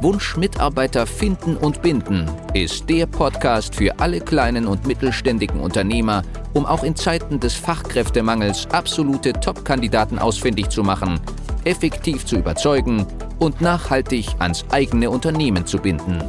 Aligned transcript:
Wunsch 0.00 0.36
Mitarbeiter 0.36 1.06
finden 1.06 1.56
und 1.56 1.82
binden 1.82 2.30
ist 2.54 2.88
der 2.88 3.06
Podcast 3.06 3.74
für 3.74 3.98
alle 3.98 4.20
kleinen 4.20 4.68
und 4.68 4.86
mittelständigen 4.86 5.58
Unternehmer, 5.58 6.22
um 6.54 6.66
auch 6.66 6.84
in 6.84 6.94
Zeiten 6.94 7.40
des 7.40 7.54
Fachkräftemangels 7.54 8.68
absolute 8.70 9.32
Top-Kandidaten 9.32 10.20
ausfindig 10.20 10.68
zu 10.68 10.84
machen, 10.84 11.18
effektiv 11.64 12.24
zu 12.24 12.36
überzeugen 12.36 13.06
und 13.40 13.60
nachhaltig 13.60 14.28
ans 14.38 14.64
eigene 14.70 15.10
Unternehmen 15.10 15.66
zu 15.66 15.78
binden. 15.78 16.22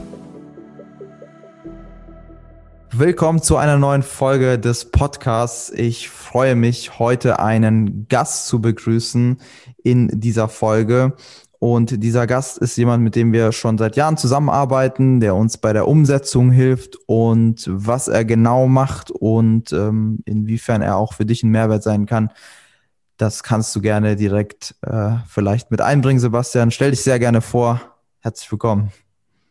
Willkommen 2.91 3.39
zu 3.39 3.55
einer 3.55 3.77
neuen 3.77 4.01
Folge 4.01 4.57
des 4.57 4.89
Podcasts. 4.89 5.69
Ich 5.69 6.09
freue 6.09 6.55
mich, 6.55 6.97
heute 6.97 7.39
einen 7.39 8.07
Gast 8.07 8.47
zu 8.47 8.61
begrüßen 8.61 9.39
in 9.83 10.07
dieser 10.19 10.49
Folge. 10.49 11.13
Und 11.59 12.01
dieser 12.01 12.25
Gast 12.25 12.57
ist 12.57 12.77
jemand, 12.77 13.03
mit 13.03 13.15
dem 13.15 13.33
wir 13.33 13.51
schon 13.51 13.77
seit 13.77 13.97
Jahren 13.97 14.15
zusammenarbeiten, 14.15 15.19
der 15.19 15.35
uns 15.35 15.57
bei 15.57 15.73
der 15.73 15.89
Umsetzung 15.89 16.51
hilft 16.51 16.95
und 17.05 17.65
was 17.69 18.07
er 18.07 18.23
genau 18.23 18.67
macht 18.67 19.11
und 19.11 19.73
ähm, 19.73 20.19
inwiefern 20.23 20.81
er 20.81 20.95
auch 20.95 21.13
für 21.13 21.25
dich 21.25 21.43
ein 21.43 21.49
Mehrwert 21.49 21.83
sein 21.83 22.05
kann. 22.05 22.31
Das 23.17 23.43
kannst 23.43 23.75
du 23.75 23.81
gerne 23.81 24.15
direkt 24.15 24.75
äh, 24.83 25.15
vielleicht 25.27 25.69
mit 25.69 25.81
einbringen, 25.81 26.21
Sebastian. 26.21 26.71
Stell 26.71 26.91
dich 26.91 27.01
sehr 27.01 27.19
gerne 27.19 27.41
vor. 27.41 27.81
Herzlich 28.19 28.49
willkommen. 28.49 28.91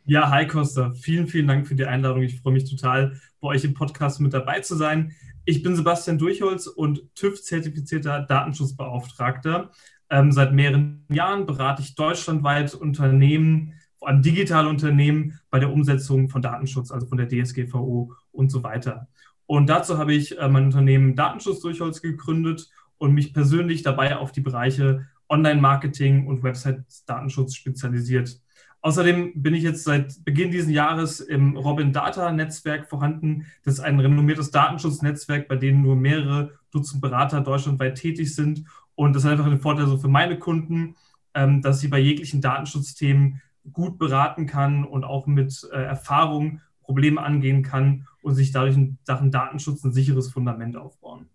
Ja, 0.07 0.31
hi 0.31 0.47
Costa. 0.47 0.95
Vielen, 0.95 1.27
vielen 1.27 1.47
Dank 1.47 1.67
für 1.67 1.75
die 1.75 1.85
Einladung. 1.85 2.23
Ich 2.23 2.41
freue 2.41 2.55
mich 2.55 2.65
total, 2.65 3.21
bei 3.43 3.49
euch 3.49 3.65
im 3.65 3.75
Podcast 3.75 4.21
mit 4.21 4.33
dabei 4.33 4.61
zu 4.61 4.75
sein. 4.75 5.13
Ich 5.45 5.63
bin 5.63 5.77
Sebastian 5.77 6.17
Durchholz 6.17 6.67
und 6.67 7.15
TÜV-zertifizierter 7.15 8.21
Datenschutzbeauftragter. 8.23 9.71
Ähm, 10.11 10.33
seit 10.33 10.53
mehreren 10.53 11.05
Jahren 11.11 11.47
berate 11.47 11.83
ich 11.83 11.95
deutschlandweit 11.95 12.75
Unternehmen, 12.75 13.75
vor 13.99 14.09
allem 14.09 14.23
digitale 14.23 14.69
Unternehmen, 14.69 15.39
bei 15.51 15.59
der 15.59 15.73
Umsetzung 15.73 16.29
von 16.29 16.43
Datenschutz, 16.43 16.91
also 16.91 17.07
von 17.07 17.19
der 17.19 17.29
DSGVO 17.29 18.13
und 18.33 18.51
so 18.51 18.63
weiter. 18.63 19.09
Und 19.47 19.69
dazu 19.69 19.99
habe 19.99 20.15
ich 20.15 20.39
äh, 20.39 20.49
mein 20.49 20.67
Unternehmen 20.67 21.17
Datenschutz 21.17 21.61
Durchholz 21.61 22.03
gegründet 22.03 22.71
und 22.99 23.13
mich 23.13 23.33
persönlich 23.33 23.83
dabei 23.83 24.17
auf 24.17 24.33
die 24.33 24.41
Bereiche 24.41 25.07
Online-Marketing 25.29 26.27
und 26.27 26.43
Website-Datenschutz 26.43 27.55
spezialisiert. 27.55 28.41
Außerdem 28.81 29.43
bin 29.43 29.55
ich 29.55 29.65
jetzt 29.65 29.85
seit 29.85 30.25
Beginn 30.25 30.51
dieses 30.51 30.71
Jahres 30.71 31.21
im 31.21 31.57
Robin 31.57 31.93
Data 31.93 32.31
Netzwerk 32.31 32.89
vorhanden. 32.89 33.47
Das 33.65 33.75
ist 33.75 33.81
ein 33.81 33.99
renommiertes 33.99 34.51
Datenschutznetzwerk, 34.51 35.49
bei 35.49 35.57
dem 35.57 35.83
nur 35.83 35.97
mehrere 35.97 36.53
Dutzend 36.71 37.01
Berater 37.01 37.41
deutschlandweit 37.41 37.97
tätig 37.97 38.35
sind. 38.35 38.65
Und 38.99 39.15
das 39.15 39.25
hat 39.25 39.31
einfach 39.31 39.49
den 39.49 39.61
Vorteil 39.61 39.87
so 39.87 39.97
für 39.97 40.09
meine 40.09 40.41
Kunden, 40.41 40.97
ähm, 41.33 41.63
dass 41.63 41.79
sie 41.79 41.87
bei 41.87 42.01
jeglichen 42.01 42.41
Datenschutzthemen 42.41 43.41
gut 43.73 43.97
beraten 43.97 44.47
kann 44.47 44.83
und 44.83 45.05
auch 45.05 45.29
mit 45.29 45.69
äh, 45.73 45.77
Erfahrung 45.77 46.63
Probleme 46.83 47.23
angehen 47.23 47.63
kann 47.63 48.09
und 48.23 48.35
sich 48.35 48.51
dadurch 48.51 48.75
in 48.75 48.99
Sachen 49.05 49.31
Datenschutz 49.31 49.85
ein 49.85 49.93
sicheres 49.93 50.33
Fundament 50.33 50.77
aufbauen. 50.77 51.27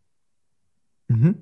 Mhm. 1.08 1.38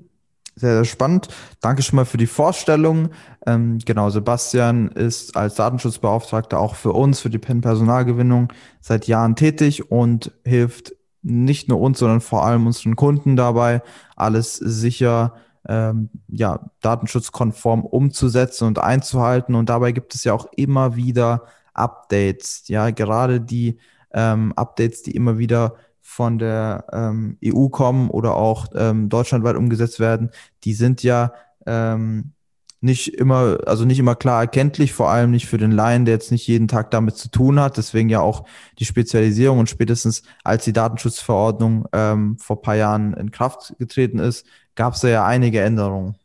Sehr, 0.53 0.76
sehr 0.76 0.86
spannend. 0.86 1.30
Danke 1.59 1.82
schon 1.82 1.95
mal 1.95 2.05
für 2.05 2.17
die 2.17 2.27
Vorstellung. 2.27 3.09
Ähm, 3.48 3.80
genau, 3.83 4.11
Sebastian 4.11 4.89
ist 4.89 5.36
als 5.36 5.55
Datenschutzbeauftragter 5.55 6.59
auch 6.59 6.76
für 6.76 6.92
uns, 6.92 7.20
für 7.20 7.32
die 7.32 7.39
PEN-Personalgewinnung 7.39 8.53
seit 8.80 9.08
Jahren 9.08 9.36
tätig 9.36 9.89
und 9.89 10.33
hilft 10.45 10.93
nicht 11.23 11.67
nur 11.67 11.80
uns, 11.80 11.98
sondern 11.98 12.21
vor 12.21 12.45
allem 12.45 12.67
unseren 12.67 12.95
Kunden 12.95 13.36
dabei, 13.36 13.82
alles 14.15 14.58
sicher, 14.58 15.33
ähm, 15.67 16.10
ja, 16.27 16.72
datenschutzkonform 16.82 17.86
umzusetzen 17.86 18.66
und 18.66 18.80
einzuhalten. 18.80 19.55
Und 19.55 19.70
dabei 19.70 19.92
gibt 19.92 20.16
es 20.16 20.23
ja 20.23 20.33
auch 20.33 20.48
immer 20.55 20.95
wieder 20.95 21.44
Updates. 21.73 22.67
Ja, 22.67 22.89
gerade 22.89 23.42
die 23.42 23.77
ähm, 24.14 24.54
Updates, 24.55 25.04
die 25.04 25.11
immer 25.11 25.38
wieder 25.38 25.76
von 26.02 26.39
der 26.39 26.86
ähm, 26.92 27.38
EU 27.45 27.70
kommen 27.70 28.10
oder 28.10 28.36
auch 28.36 28.67
ähm, 28.76 29.08
deutschlandweit 29.08 29.55
umgesetzt 29.55 30.00
werden, 30.00 30.32
die 30.64 30.73
sind 30.73 31.04
ja 31.04 31.33
ähm, 31.66 32.33
nicht 32.82 33.14
immer, 33.14 33.60
also 33.67 33.86
nicht 33.86 34.00
immer 34.00 34.16
klar 34.16 34.42
erkenntlich, 34.42 34.92
vor 34.92 35.10
allem 35.11 35.30
nicht 35.30 35.45
für 35.45 35.60
den 35.60 35.71
Laien, 35.71 36.05
der 36.05 36.16
jetzt 36.16 36.32
nicht 36.32 36.48
jeden 36.48 36.67
Tag 36.67 36.89
damit 36.89 37.16
zu 37.16 37.30
tun 37.30 37.60
hat. 37.60 37.77
Deswegen 37.77 38.10
ja 38.10 38.21
auch 38.21 38.45
die 38.80 38.86
Spezialisierung 38.86 39.60
und 39.60 39.70
spätestens 39.70 40.23
als 40.44 40.66
die 40.66 40.73
Datenschutzverordnung 40.73 41.88
ähm, 41.94 42.38
vor 42.39 42.61
paar 42.61 42.76
Jahren 42.76 43.14
in 43.14 43.30
Kraft 43.30 43.76
getreten 43.77 44.17
ist, 44.17 44.48
gab 44.76 44.93
es 44.93 45.02
ja 45.02 45.26
einige 45.26 45.61
Änderungen. 45.61 46.15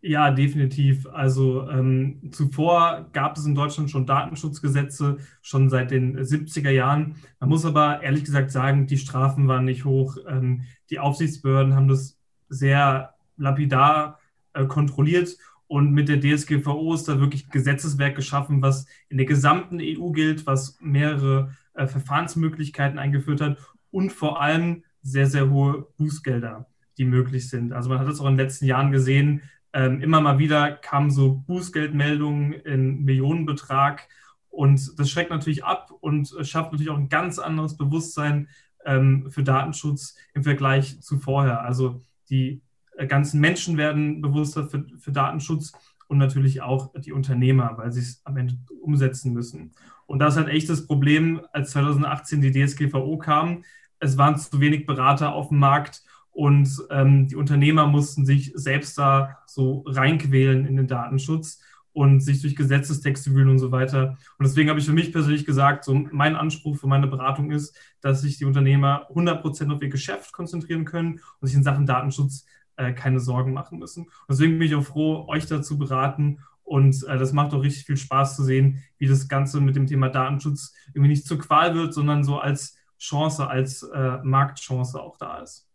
Ja, 0.00 0.32
definitiv. 0.32 1.06
Also 1.06 1.68
ähm, 1.68 2.32
zuvor 2.32 3.08
gab 3.12 3.36
es 3.36 3.46
in 3.46 3.54
Deutschland 3.54 3.88
schon 3.88 4.04
Datenschutzgesetze, 4.04 5.18
schon 5.42 5.70
seit 5.70 5.92
den 5.92 6.18
70er 6.18 6.70
Jahren. 6.70 7.14
Man 7.38 7.48
muss 7.48 7.64
aber 7.64 8.02
ehrlich 8.02 8.24
gesagt 8.24 8.50
sagen, 8.50 8.88
die 8.88 8.98
Strafen 8.98 9.46
waren 9.46 9.64
nicht 9.64 9.84
hoch. 9.84 10.16
Ähm, 10.26 10.62
die 10.90 10.98
Aufsichtsbehörden 10.98 11.76
haben 11.76 11.86
das 11.86 12.18
sehr 12.48 13.14
lapidar 13.36 14.18
äh, 14.54 14.66
kontrolliert 14.66 15.36
und 15.72 15.92
mit 15.92 16.10
der 16.10 16.20
DSGVO 16.20 16.92
ist 16.92 17.08
da 17.08 17.18
wirklich 17.18 17.46
ein 17.46 17.50
Gesetzeswerk 17.50 18.14
geschaffen, 18.14 18.60
was 18.60 18.84
in 19.08 19.16
der 19.16 19.24
gesamten 19.24 19.78
EU 19.80 20.10
gilt, 20.10 20.46
was 20.46 20.76
mehrere 20.82 21.56
äh, 21.72 21.86
Verfahrensmöglichkeiten 21.86 22.98
eingeführt 22.98 23.40
hat 23.40 23.56
und 23.90 24.12
vor 24.12 24.42
allem 24.42 24.84
sehr, 25.00 25.26
sehr 25.26 25.48
hohe 25.48 25.86
Bußgelder, 25.96 26.66
die 26.98 27.04
möglich 27.04 27.48
sind. 27.48 27.72
Also 27.72 27.88
man 27.88 27.98
hat 27.98 28.08
es 28.08 28.20
auch 28.20 28.26
in 28.26 28.36
den 28.36 28.44
letzten 28.44 28.66
Jahren 28.66 28.92
gesehen, 28.92 29.42
ähm, 29.72 30.00
immer 30.02 30.20
mal 30.20 30.38
wieder 30.38 30.70
kamen 30.72 31.10
so 31.10 31.32
Bußgeldmeldungen 31.46 32.52
in 32.52 33.04
Millionenbetrag 33.04 34.06
und 34.50 34.98
das 34.98 35.08
schreckt 35.08 35.30
natürlich 35.30 35.64
ab 35.64 35.90
und 36.00 36.34
schafft 36.42 36.72
natürlich 36.72 36.90
auch 36.90 36.98
ein 36.98 37.08
ganz 37.08 37.38
anderes 37.38 37.78
Bewusstsein 37.78 38.48
ähm, 38.84 39.30
für 39.30 39.42
Datenschutz 39.42 40.16
im 40.34 40.44
Vergleich 40.44 41.00
zu 41.00 41.18
vorher. 41.18 41.62
Also 41.62 42.02
die 42.28 42.60
äh, 42.98 43.06
ganzen 43.06 43.40
Menschen 43.40 43.78
werden 43.78 44.20
bewusster 44.20 44.68
für, 44.68 44.84
für 44.98 45.12
Datenschutz 45.12 45.72
und 46.08 46.18
natürlich 46.18 46.60
auch 46.60 46.92
die 47.00 47.12
Unternehmer, 47.12 47.78
weil 47.78 47.92
sie 47.92 48.00
es 48.00 48.20
am 48.24 48.36
Ende 48.36 48.58
umsetzen 48.82 49.32
müssen. 49.32 49.72
Und 50.04 50.18
das 50.18 50.34
ist 50.34 50.42
halt 50.42 50.52
echt 50.54 50.68
das 50.68 50.86
Problem, 50.86 51.40
als 51.54 51.70
2018 51.70 52.42
die 52.42 52.52
DSGVO 52.52 53.16
kam. 53.16 53.64
Es 53.98 54.18
waren 54.18 54.36
zu 54.36 54.60
wenig 54.60 54.84
Berater 54.84 55.32
auf 55.32 55.48
dem 55.48 55.58
Markt 55.58 56.02
und 56.32 56.68
ähm, 56.90 57.28
die 57.28 57.36
Unternehmer 57.36 57.86
mussten 57.86 58.24
sich 58.24 58.52
selbst 58.54 58.96
da 58.98 59.38
so 59.46 59.84
reinquälen 59.86 60.66
in 60.66 60.76
den 60.76 60.86
Datenschutz 60.86 61.60
und 61.92 62.20
sich 62.20 62.40
durch 62.40 62.56
Gesetzestexte 62.56 63.34
wühlen 63.34 63.50
und 63.50 63.58
so 63.58 63.70
weiter. 63.70 64.16
Und 64.38 64.46
deswegen 64.46 64.70
habe 64.70 64.80
ich 64.80 64.86
für 64.86 64.94
mich 64.94 65.12
persönlich 65.12 65.44
gesagt, 65.44 65.84
so 65.84 65.94
mein 66.10 66.36
Anspruch 66.36 66.76
für 66.78 66.86
meine 66.86 67.06
Beratung 67.06 67.50
ist, 67.50 67.76
dass 68.00 68.22
sich 68.22 68.38
die 68.38 68.46
Unternehmer 68.46 69.08
100% 69.10 69.74
auf 69.74 69.82
ihr 69.82 69.90
Geschäft 69.90 70.32
konzentrieren 70.32 70.86
können 70.86 71.20
und 71.40 71.48
sich 71.48 71.56
in 71.56 71.62
Sachen 71.62 71.84
Datenschutz 71.84 72.46
äh, 72.76 72.92
keine 72.94 73.20
Sorgen 73.20 73.52
machen 73.52 73.78
müssen. 73.78 74.04
Und 74.04 74.30
deswegen 74.30 74.58
bin 74.58 74.68
ich 74.68 74.74
auch 74.74 74.84
froh, 74.84 75.26
euch 75.28 75.46
dazu 75.46 75.76
beraten. 75.76 76.38
Und 76.64 77.04
äh, 77.04 77.18
das 77.18 77.34
macht 77.34 77.52
auch 77.52 77.62
richtig 77.62 77.84
viel 77.84 77.98
Spaß 77.98 78.36
zu 78.36 78.44
sehen, 78.44 78.82
wie 78.96 79.06
das 79.06 79.28
Ganze 79.28 79.60
mit 79.60 79.76
dem 79.76 79.86
Thema 79.86 80.08
Datenschutz 80.08 80.72
irgendwie 80.94 81.10
nicht 81.10 81.26
zur 81.26 81.38
Qual 81.38 81.74
wird, 81.74 81.92
sondern 81.92 82.24
so 82.24 82.38
als 82.38 82.78
Chance, 82.98 83.46
als 83.48 83.82
äh, 83.82 84.18
Marktchance 84.22 84.98
auch 84.98 85.18
da 85.18 85.40
ist. 85.40 85.68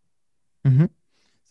Mhm. 0.67 0.89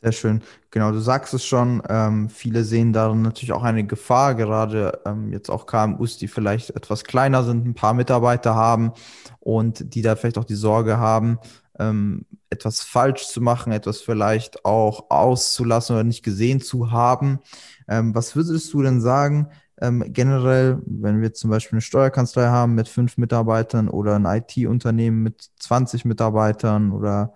Sehr 0.03 0.13
schön. 0.13 0.43
Genau, 0.71 0.93
du 0.93 1.01
sagst 1.01 1.35
es 1.35 1.45
schon. 1.45 1.83
Ähm, 1.89 2.29
viele 2.29 2.65
sehen 2.65 2.93
darin 2.93 3.23
natürlich 3.23 3.53
auch 3.53 3.63
eine 3.65 3.87
Gefahr, 3.87 4.35
gerade 4.35 5.01
ähm, 5.07 5.33
jetzt 5.33 5.51
auch 5.51 5.67
KMUs, 5.67 6.19
die 6.19 6.29
vielleicht 6.29 6.71
etwas 6.71 7.05
kleiner 7.05 7.45
sind, 7.45 7.67
ein 7.67 7.75
paar 7.75 7.95
Mitarbeiter 7.95 8.55
haben 8.55 8.93
und 9.41 9.95
die 9.95 10.03
da 10.03 10.15
vielleicht 10.17 10.39
auch 10.39 10.45
die 10.45 10.55
Sorge 10.55 10.99
haben, 10.99 11.39
ähm, 11.79 12.27
etwas 12.51 12.83
falsch 12.83 13.27
zu 13.29 13.41
machen, 13.41 13.73
etwas 13.73 14.01
vielleicht 14.03 14.65
auch 14.67 15.11
auszulassen 15.11 15.97
oder 15.97 16.05
nicht 16.05 16.23
gesehen 16.23 16.61
zu 16.61 16.91
haben. 16.93 17.41
Ähm, 17.89 18.15
was 18.15 18.37
würdest 18.37 18.73
du 18.75 18.83
denn 18.83 19.01
sagen, 19.01 19.49
ähm, 19.81 20.05
generell, 20.13 20.81
wenn 20.87 21.23
wir 21.23 21.35
zum 21.35 21.51
Beispiel 21.51 21.77
eine 21.77 21.83
Steuerkanzlei 21.83 22.47
haben 22.49 22.75
mit 22.75 22.89
fünf 22.89 23.17
Mitarbeitern 23.19 23.89
oder 23.89 24.17
ein 24.17 24.27
IT-Unternehmen 24.27 25.23
mit 25.23 25.51
20 25.59 26.05
Mitarbeitern 26.05 26.93
oder 26.93 27.35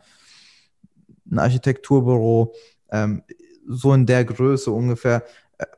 ein 1.30 1.38
Architekturbüro, 1.38 2.54
ähm, 2.90 3.22
so 3.66 3.92
in 3.94 4.06
der 4.06 4.24
Größe 4.24 4.70
ungefähr. 4.70 5.24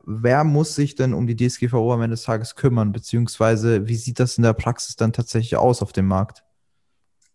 wer 0.04 0.44
muss 0.44 0.76
sich 0.76 0.94
denn 0.94 1.12
um 1.12 1.26
die 1.26 1.36
DSGVO 1.36 1.92
am 1.92 2.02
Ende 2.02 2.14
des 2.14 2.22
Tages 2.22 2.54
kümmern, 2.54 2.92
beziehungsweise 2.92 3.88
wie 3.88 3.96
sieht 3.96 4.20
das 4.20 4.38
in 4.38 4.44
der 4.44 4.52
Praxis 4.52 4.94
dann 4.94 5.12
tatsächlich 5.12 5.56
aus 5.56 5.82
auf 5.82 5.92
dem 5.92 6.06
Markt? 6.06 6.44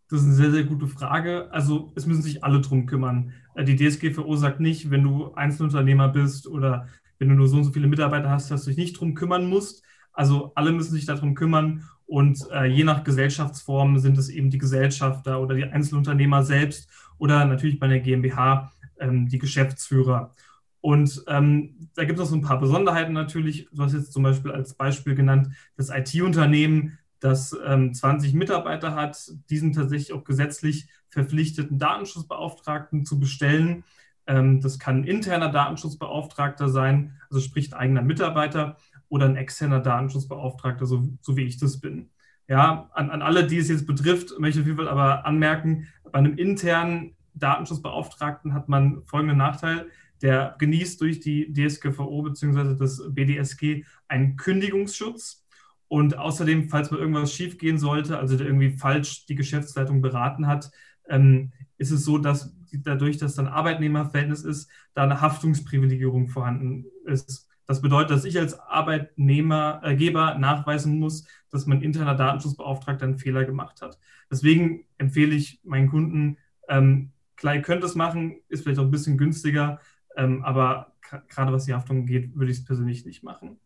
Das 0.10 0.22
ist 0.22 0.28
eine 0.28 0.36
sehr, 0.36 0.52
sehr 0.52 0.64
gute 0.64 0.88
Frage. 0.88 1.50
Also 1.52 1.92
es 1.96 2.06
müssen 2.06 2.22
sich 2.22 2.44
alle 2.44 2.62
drum 2.62 2.86
kümmern. 2.86 3.34
Äh, 3.56 3.66
die 3.66 3.76
DSGVO 3.76 4.36
sagt 4.38 4.60
nicht, 4.60 4.90
wenn 4.90 5.04
du 5.04 5.34
Einzelunternehmer 5.34 6.08
bist 6.08 6.48
oder 6.48 6.88
wenn 7.20 7.30
du 7.30 7.36
nur 7.36 7.48
so 7.48 7.58
und 7.58 7.66
so 7.66 7.72
viele 7.72 7.88
Mitarbeiter 7.88 8.30
hast, 8.30 8.50
dass 8.50 8.64
du 8.64 8.70
dich 8.70 8.78
nicht 8.78 9.00
drum 9.00 9.16
kümmern 9.16 9.48
musst. 9.48 9.84
Also 10.18 10.52
alle 10.56 10.72
müssen 10.72 10.94
sich 10.94 11.06
darum 11.06 11.36
kümmern 11.36 11.88
und 12.08 12.44
äh, 12.52 12.66
je 12.66 12.84
nach 12.84 13.04
Gesellschaftsform 13.04 14.00
sind 14.00 14.18
es 14.18 14.30
eben 14.30 14.50
die 14.50 14.58
Gesellschafter 14.58 15.40
oder 15.40 15.54
die 15.54 15.64
Einzelunternehmer 15.64 16.42
selbst 16.42 16.90
oder 17.20 17.46
natürlich 17.46 17.80
bei 17.80 17.88
der 17.88 18.00
GmbH 18.00 18.72
ähm, 19.00 19.30
die 19.30 19.38
Geschäftsführer. 19.38 20.34
Und 20.82 21.24
ähm, 21.28 21.90
da 21.94 22.04
gibt 22.04 22.18
es 22.18 22.26
noch 22.26 22.32
so 22.32 22.36
ein 22.36 22.42
paar 22.42 22.60
Besonderheiten 22.60 23.14
natürlich. 23.14 23.70
Du 23.72 23.84
hast 23.84 23.94
jetzt 23.94 24.12
zum 24.12 24.24
Beispiel 24.24 24.52
als 24.52 24.74
Beispiel 24.74 25.14
genannt, 25.14 25.50
das 25.76 25.92
IT-Unternehmen, 25.92 26.98
das 27.20 27.56
ähm, 27.64 27.94
20 27.94 28.34
Mitarbeiter 28.34 28.96
hat, 28.96 29.32
diesen 29.52 29.74
tatsächlich 29.74 30.14
auch 30.14 30.24
gesetzlich 30.24 30.88
verpflichteten 31.10 31.78
Datenschutzbeauftragten 31.78 33.06
zu 33.06 33.20
bestellen. 33.20 33.84
Ähm, 34.26 34.62
das 34.62 34.80
kann 34.80 35.02
ein 35.02 35.04
interner 35.04 35.50
Datenschutzbeauftragter 35.50 36.70
sein, 36.70 37.22
also 37.30 37.40
sprich 37.40 37.76
eigener 37.76 38.02
Mitarbeiter 38.02 38.78
oder 39.10 39.26
ein 39.26 39.36
externer 39.36 39.80
Datenschutzbeauftragter, 39.80 40.86
so, 40.86 41.08
so 41.22 41.38
wie 41.38 41.46
ich 41.46 41.58
das 41.58 41.80
bin. 41.80 42.10
Ja, 42.48 42.90
an, 42.94 43.10
an 43.10 43.22
alle, 43.22 43.46
die 43.46 43.58
es 43.58 43.70
jetzt 43.70 43.88
betrifft, 43.88 44.40
möchte 44.40 44.60
ich 44.60 44.64
auf 44.64 44.68
jeden 44.68 44.78
Fall 44.78 44.88
aber 44.88 45.26
anmerken, 45.26 45.88
bei 46.04 46.20
einem 46.20 46.38
internen 46.38 47.16
Datenschutzbeauftragten 47.34 48.54
hat 48.54 48.70
man 48.70 49.04
folgenden 49.06 49.38
Nachteil. 49.38 49.88
Der 50.22 50.56
genießt 50.58 51.00
durch 51.02 51.20
die 51.20 51.54
DSGVO 51.54 52.24
bzw. 52.24 52.76
das 52.76 53.04
BDSG 53.10 53.84
einen 54.08 54.36
Kündigungsschutz. 54.36 55.46
Und 55.90 56.18
außerdem, 56.18 56.70
falls 56.70 56.92
mal 56.92 57.00
irgendwas 57.00 57.32
schiefgehen 57.34 57.78
sollte, 57.78 58.18
also 58.18 58.36
der 58.36 58.48
irgendwie 58.48 58.78
falsch 58.78 59.26
die 59.26 59.36
Geschäftsleitung 59.36 60.02
beraten 60.02 60.48
hat, 60.48 60.72
ähm, 61.08 61.54
ist 61.78 61.92
es 61.92 62.04
so, 62.04 62.18
dass 62.18 62.54
dadurch, 62.72 63.18
dass 63.18 63.36
dann 63.36 63.48
Arbeitnehmerverhältnis 63.48 64.44
ist, 64.44 64.70
da 64.94 65.04
eine 65.04 65.22
Haftungsprivilegierung 65.22 66.28
vorhanden 66.28 66.86
ist. 67.06 67.47
Das 67.68 67.82
bedeutet, 67.82 68.12
dass 68.12 68.26
ich 68.26 68.40
als 68.40 68.58
Arbeitnehmergeber 68.60 70.36
äh, 70.36 70.40
nachweisen 70.40 71.00
muss, 71.00 71.26
dass 71.50 71.66
mein 71.66 71.82
interner 71.82 72.16
Datenschutzbeauftragter 72.16 73.06
einen 73.06 73.18
Fehler 73.18 73.44
gemacht 73.44 73.82
hat. 73.82 74.00
Deswegen 74.32 74.86
empfehle 74.98 75.36
ich 75.36 75.60
meinen 75.64 75.90
Kunden, 75.90 76.38
ähm, 76.70 77.12
klar, 77.36 77.56
ihr 77.56 77.62
könnt 77.62 77.84
es 77.84 77.96
machen, 77.96 78.38
ist 78.48 78.64
vielleicht 78.64 78.80
auch 78.80 78.86
ein 78.86 78.92
bisschen 78.92 79.18
günstiger, 79.18 79.80
ähm, 80.16 80.44
aber 80.44 80.94
gerade 81.28 81.52
was 81.52 81.66
die 81.66 81.74
Haftung 81.74 82.06
geht, 82.06 82.36
würde 82.36 82.52
ich 82.52 82.60
es 82.60 82.66
persönlich 82.66 83.06
nicht 83.06 83.24
machen. 83.24 83.60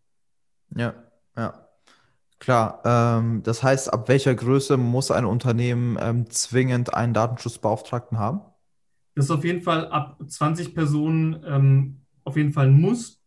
Ja, 0.75 0.93
ja. 1.37 1.67
Klar, 2.39 2.81
ähm, 2.85 3.43
das 3.43 3.61
heißt, 3.61 3.93
ab 3.93 4.09
welcher 4.09 4.33
Größe 4.33 4.75
muss 4.75 5.11
ein 5.11 5.25
Unternehmen 5.25 5.97
ähm, 6.01 6.27
zwingend 6.31 6.91
einen 6.91 7.13
Datenschutzbeauftragten 7.13 8.17
haben? 8.17 8.41
Das 9.13 9.25
ist 9.25 9.31
auf 9.31 9.43
jeden 9.45 9.61
Fall 9.61 9.87
ab 9.89 10.17
20 10.25 10.73
Personen 10.73 11.43
ähm, 11.45 12.01
auf 12.23 12.37
jeden 12.37 12.51
Fall 12.51 12.67
ein 12.67 12.81
Muss. 12.81 13.20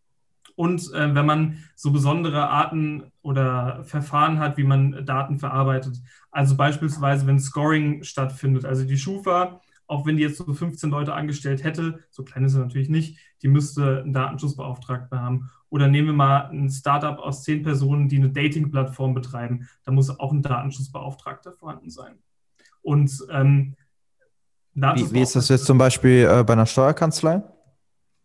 Und 0.57 0.93
äh, 0.93 1.15
wenn 1.15 1.27
man 1.27 1.59
so 1.75 1.91
besondere 1.91 2.49
Arten 2.49 3.11
oder 3.23 3.83
Verfahren 3.85 4.39
hat, 4.39 4.57
wie 4.57 4.65
man 4.65 5.05
Daten 5.05 5.39
verarbeitet, 5.39 6.01
also 6.31 6.57
beispielsweise 6.57 7.27
wenn 7.27 7.41
Scoring 7.41 8.05
stattfindet, 8.05 8.65
also 8.65 8.85
die 8.85 8.99
Schufa, 8.99 9.61
auch 9.87 10.07
wenn 10.07 10.17
die 10.17 10.23
jetzt 10.23 10.39
so 10.39 10.53
15 10.53 10.91
Leute 10.91 11.15
angestellt 11.15 11.63
hätte, 11.65 12.01
so 12.11 12.23
klein 12.25 12.45
ist 12.45 12.53
sie 12.53 12.59
natürlich 12.59 12.89
nicht, 12.89 13.19
die 13.43 13.49
müsste 13.49 14.03
einen 14.03 14.13
Datenschutzbeauftragten 14.13 15.21
haben. 15.21 15.51
Oder 15.69 15.89
nehmen 15.89 16.09
wir 16.09 16.15
mal 16.15 16.51
ein 16.51 16.71
Startup 16.71 17.19
aus 17.19 17.43
zehn 17.43 17.63
Personen, 17.63 18.09
die 18.09 18.17
eine 18.17 18.31
Dating-Plattform 18.31 19.13
betreiben, 19.13 19.69
da 19.85 19.93
muss 19.93 20.19
auch 20.19 20.33
ein 20.33 20.43
Datenschutzbeauftragter 20.43 21.53
vorhanden 21.53 21.91
sein. 21.91 22.15
Und 22.81 23.13
ähm, 23.31 23.75
wie, 24.75 25.13
wie, 25.13 25.21
ist 25.21 25.37
das 25.37 25.49
jetzt 25.49 25.67
zum 25.67 25.79
Beispiel 25.79 26.29
äh, 26.29 26.43
bei 26.43 26.53
einer 26.53 26.67
Steuerkanzlei? 26.67 27.43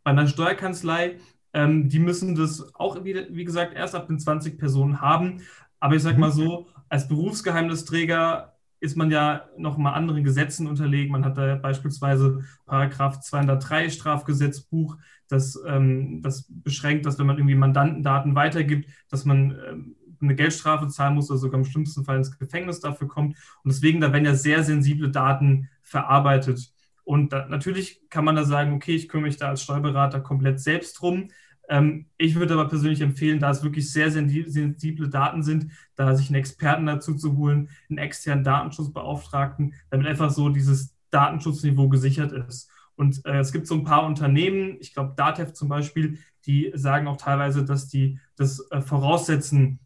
Bei 0.03 0.11
einer 0.11 0.27
Steuerkanzlei 0.27 1.17
ähm, 1.53 1.89
die 1.89 1.99
müssen 1.99 2.35
das 2.35 2.73
auch, 2.75 3.03
wie, 3.03 3.15
wie, 3.31 3.45
gesagt, 3.45 3.73
erst 3.73 3.95
ab 3.95 4.07
den 4.07 4.19
20 4.19 4.57
Personen 4.57 5.01
haben. 5.01 5.41
Aber 5.79 5.95
ich 5.95 6.03
sage 6.03 6.19
mal 6.19 6.31
so, 6.31 6.67
als 6.89 7.07
Berufsgeheimnisträger 7.07 8.53
ist 8.81 8.95
man 8.95 9.11
ja 9.11 9.45
noch 9.57 9.77
mal 9.77 9.93
anderen 9.93 10.23
Gesetzen 10.23 10.67
unterlegen. 10.67 11.11
Man 11.11 11.25
hat 11.25 11.37
da 11.37 11.55
beispielsweise 11.55 12.45
Paragraph 12.65 13.19
203 13.19 13.89
Strafgesetzbuch, 13.89 14.97
das, 15.27 15.61
ähm, 15.67 16.21
das 16.21 16.45
beschränkt, 16.49 17.05
dass 17.05 17.19
wenn 17.19 17.27
man 17.27 17.37
irgendwie 17.37 17.55
Mandantendaten 17.55 18.35
weitergibt, 18.35 18.89
dass 19.09 19.25
man 19.25 19.57
ähm, 19.67 19.95
eine 20.21 20.35
Geldstrafe 20.35 20.87
zahlen 20.87 21.15
muss 21.15 21.29
oder 21.29 21.39
sogar 21.39 21.59
im 21.59 21.65
schlimmsten 21.65 22.03
Fall 22.03 22.17
ins 22.17 22.37
Gefängnis 22.37 22.79
dafür 22.79 23.07
kommt. 23.07 23.35
Und 23.63 23.73
deswegen, 23.73 24.01
da 24.01 24.11
werden 24.11 24.25
ja 24.25 24.35
sehr 24.35 24.63
sensible 24.63 25.11
Daten 25.11 25.69
verarbeitet. 25.81 26.73
Und 27.09 27.33
da, 27.33 27.47
natürlich 27.47 28.07
kann 28.11 28.23
man 28.23 28.35
da 28.35 28.43
sagen, 28.43 28.71
okay, 28.71 28.93
ich 28.93 29.09
kümmere 29.09 29.29
mich 29.29 29.37
da 29.37 29.49
als 29.49 29.63
Steuerberater 29.63 30.19
komplett 30.19 30.59
selbst 30.59 31.01
drum. 31.01 31.29
Ähm, 31.67 32.05
ich 32.19 32.35
würde 32.35 32.53
aber 32.53 32.67
persönlich 32.67 33.01
empfehlen, 33.01 33.39
da 33.39 33.49
es 33.49 33.63
wirklich 33.63 33.91
sehr 33.91 34.11
sensible 34.11 35.09
Daten 35.09 35.41
sind, 35.41 35.71
da 35.95 36.13
sich 36.13 36.27
einen 36.29 36.35
Experten 36.35 36.85
dazu 36.85 37.15
zu 37.15 37.35
holen, 37.35 37.69
einen 37.89 37.97
externen 37.97 38.43
Datenschutzbeauftragten, 38.43 39.73
damit 39.89 40.05
einfach 40.05 40.29
so 40.29 40.49
dieses 40.49 40.95
Datenschutzniveau 41.09 41.89
gesichert 41.89 42.31
ist. 42.31 42.69
Und 42.95 43.25
äh, 43.25 43.39
es 43.39 43.51
gibt 43.51 43.65
so 43.65 43.73
ein 43.73 43.83
paar 43.83 44.05
Unternehmen, 44.05 44.77
ich 44.79 44.93
glaube 44.93 45.15
Datev 45.17 45.53
zum 45.53 45.67
Beispiel, 45.67 46.19
die 46.45 46.71
sagen 46.75 47.07
auch 47.07 47.17
teilweise, 47.17 47.65
dass 47.65 47.87
die 47.87 48.19
das 48.35 48.69
äh, 48.69 48.81
voraussetzen, 48.81 49.79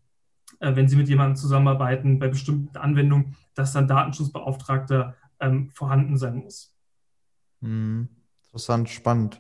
äh, 0.60 0.76
wenn 0.76 0.90
sie 0.90 0.98
mit 0.98 1.08
jemandem 1.08 1.38
zusammenarbeiten 1.38 2.20
bei 2.20 2.28
bestimmten 2.28 2.76
Anwendungen, 2.76 3.38
dass 3.56 3.72
dann 3.72 3.88
Datenschutzbeauftragter 3.88 5.16
ähm, 5.40 5.70
vorhanden 5.70 6.18
sein 6.18 6.36
muss. 6.36 6.73
Mhm. 7.64 8.10
Interessant, 8.46 8.90
spannend. 8.90 9.40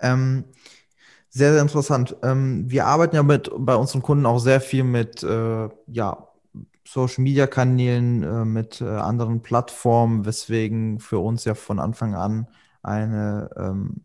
Ähm, 0.00 0.44
sehr, 1.28 1.52
sehr 1.52 1.62
interessant. 1.62 2.16
Ähm, 2.22 2.70
wir 2.70 2.86
arbeiten 2.86 3.16
ja 3.16 3.22
mit 3.22 3.50
bei 3.58 3.74
unseren 3.74 4.02
Kunden 4.02 4.24
auch 4.24 4.38
sehr 4.38 4.60
viel 4.60 4.84
mit 4.84 5.22
äh, 5.22 5.68
ja, 5.88 6.28
Social 6.86 7.24
Media 7.24 7.46
Kanälen, 7.46 8.22
äh, 8.22 8.44
mit 8.44 8.80
äh, 8.80 8.84
anderen 8.84 9.42
Plattformen, 9.42 10.24
weswegen 10.24 11.00
für 11.00 11.18
uns 11.18 11.44
ja 11.44 11.54
von 11.54 11.78
Anfang 11.78 12.14
an 12.14 12.46
eine 12.82 13.50
ähm, 13.56 14.04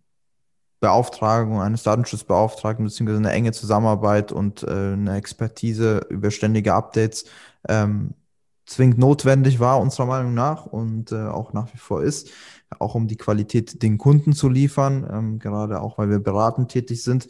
Beauftragung 0.80 1.62
eines 1.62 1.84
Datenschutzbeauftragten 1.84 2.86
beziehungsweise 2.86 3.20
eine 3.20 3.32
enge 3.32 3.52
Zusammenarbeit 3.52 4.32
und 4.32 4.64
äh, 4.64 4.94
eine 4.94 5.16
Expertise 5.18 6.00
über 6.10 6.32
ständige 6.32 6.74
Updates 6.74 7.26
ähm, 7.68 8.14
zwingend 8.66 8.98
notwendig 8.98 9.60
war, 9.60 9.80
unserer 9.80 10.06
Meinung 10.06 10.34
nach 10.34 10.66
und 10.66 11.12
äh, 11.12 11.28
auch 11.28 11.54
nach 11.54 11.74
wie 11.74 11.78
vor 11.78 12.02
ist 12.04 12.30
auch 12.78 12.96
um 12.96 13.08
die 13.08 13.18
Qualität 13.18 13.82
den 13.82 13.98
Kunden 13.98 14.34
zu 14.34 14.50
liefern, 14.50 15.08
ähm, 15.12 15.40
gerade 15.40 15.82
auch 15.82 15.98
weil 15.98 16.10
wir 16.10 16.20
beratend 16.20 16.70
tätig 16.72 17.04
sind. 17.04 17.28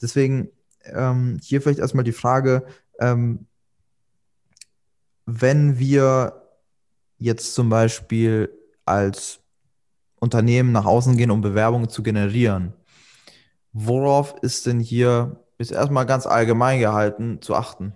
Deswegen 0.00 0.50
ähm, 0.84 1.38
hier 1.42 1.60
vielleicht 1.60 1.80
erstmal 1.80 2.04
die 2.04 2.12
Frage, 2.12 2.64
ähm, 3.00 3.46
wenn 5.24 5.78
wir 5.78 6.42
jetzt 7.18 7.54
zum 7.54 7.68
Beispiel 7.68 8.52
als 8.84 9.40
Unternehmen 10.20 10.72
nach 10.72 10.84
außen 10.84 11.16
gehen, 11.16 11.30
um 11.30 11.40
Bewerbungen 11.40 11.88
zu 11.88 12.02
generieren, 12.02 12.72
worauf 13.72 14.36
ist 14.42 14.66
denn 14.66 14.80
hier 14.80 15.42
ist 15.58 15.72
erstmal 15.72 16.06
ganz 16.06 16.26
allgemein 16.26 16.80
gehalten 16.80 17.40
zu 17.40 17.54
achten? 17.54 17.94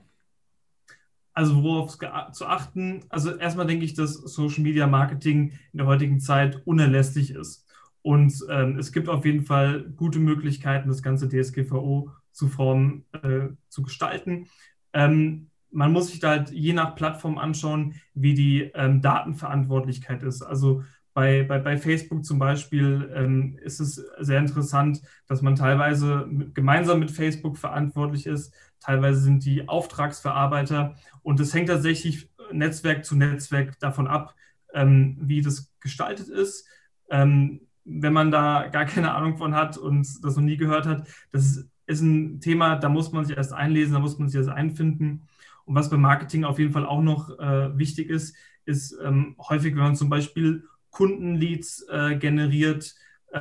Also 1.40 1.64
worauf 1.64 1.96
zu 2.32 2.46
achten, 2.46 3.00
also 3.08 3.34
erstmal 3.34 3.66
denke 3.66 3.86
ich, 3.86 3.94
dass 3.94 4.12
Social 4.12 4.62
Media 4.62 4.86
Marketing 4.86 5.52
in 5.72 5.78
der 5.78 5.86
heutigen 5.86 6.20
Zeit 6.20 6.60
unerlässlich 6.66 7.30
ist. 7.30 7.66
Und 8.02 8.34
ähm, 8.50 8.78
es 8.78 8.92
gibt 8.92 9.08
auf 9.08 9.24
jeden 9.24 9.46
Fall 9.46 9.84
gute 9.96 10.18
Möglichkeiten, 10.18 10.90
das 10.90 11.02
ganze 11.02 11.30
DSGVO 11.30 12.10
zu 12.30 12.48
formen, 12.48 13.06
äh, 13.22 13.48
zu 13.70 13.80
gestalten. 13.80 14.48
Ähm, 14.92 15.48
man 15.70 15.92
muss 15.92 16.08
sich 16.08 16.20
da 16.20 16.28
halt 16.28 16.50
je 16.50 16.74
nach 16.74 16.94
Plattform 16.94 17.38
anschauen, 17.38 17.94
wie 18.12 18.34
die 18.34 18.70
ähm, 18.74 19.00
Datenverantwortlichkeit 19.00 20.22
ist. 20.22 20.42
Also 20.42 20.84
bei, 21.12 21.42
bei, 21.42 21.58
bei 21.58 21.76
Facebook 21.76 22.24
zum 22.24 22.38
Beispiel 22.38 23.10
ähm, 23.14 23.58
ist 23.62 23.80
es 23.80 23.96
sehr 24.18 24.38
interessant, 24.38 25.02
dass 25.26 25.42
man 25.42 25.56
teilweise 25.56 26.26
mit, 26.28 26.54
gemeinsam 26.54 27.00
mit 27.00 27.10
Facebook 27.10 27.58
verantwortlich 27.58 28.26
ist. 28.26 28.54
Teilweise 28.80 29.20
sind 29.20 29.44
die 29.44 29.68
Auftragsverarbeiter 29.68 30.94
und 31.22 31.40
es 31.40 31.52
hängt 31.52 31.68
tatsächlich 31.68 32.30
Netzwerk 32.52 33.04
zu 33.04 33.16
Netzwerk 33.16 33.78
davon 33.80 34.06
ab, 34.06 34.34
ähm, 34.72 35.16
wie 35.20 35.42
das 35.42 35.72
gestaltet 35.80 36.28
ist. 36.28 36.66
Ähm, 37.10 37.62
wenn 37.84 38.12
man 38.12 38.30
da 38.30 38.68
gar 38.68 38.84
keine 38.84 39.14
Ahnung 39.14 39.36
von 39.36 39.54
hat 39.54 39.76
und 39.76 40.06
das 40.22 40.36
noch 40.36 40.42
nie 40.42 40.56
gehört 40.56 40.86
hat, 40.86 41.08
das 41.32 41.66
ist 41.86 42.00
ein 42.02 42.40
Thema, 42.40 42.76
da 42.76 42.88
muss 42.88 43.10
man 43.10 43.24
sich 43.24 43.36
erst 43.36 43.52
einlesen, 43.52 43.94
da 43.94 43.98
muss 43.98 44.18
man 44.18 44.28
sich 44.28 44.38
erst 44.38 44.50
einfinden. 44.50 45.26
Und 45.64 45.74
was 45.74 45.90
beim 45.90 46.00
Marketing 46.00 46.44
auf 46.44 46.58
jeden 46.58 46.72
Fall 46.72 46.86
auch 46.86 47.02
noch 47.02 47.38
äh, 47.38 47.76
wichtig 47.76 48.08
ist, 48.08 48.36
ist 48.64 48.96
ähm, 49.02 49.34
häufig, 49.38 49.74
wenn 49.74 49.82
man 49.82 49.96
zum 49.96 50.08
Beispiel 50.08 50.64
Kundenleads 50.90 51.86
äh, 51.90 52.16
generiert, 52.16 52.94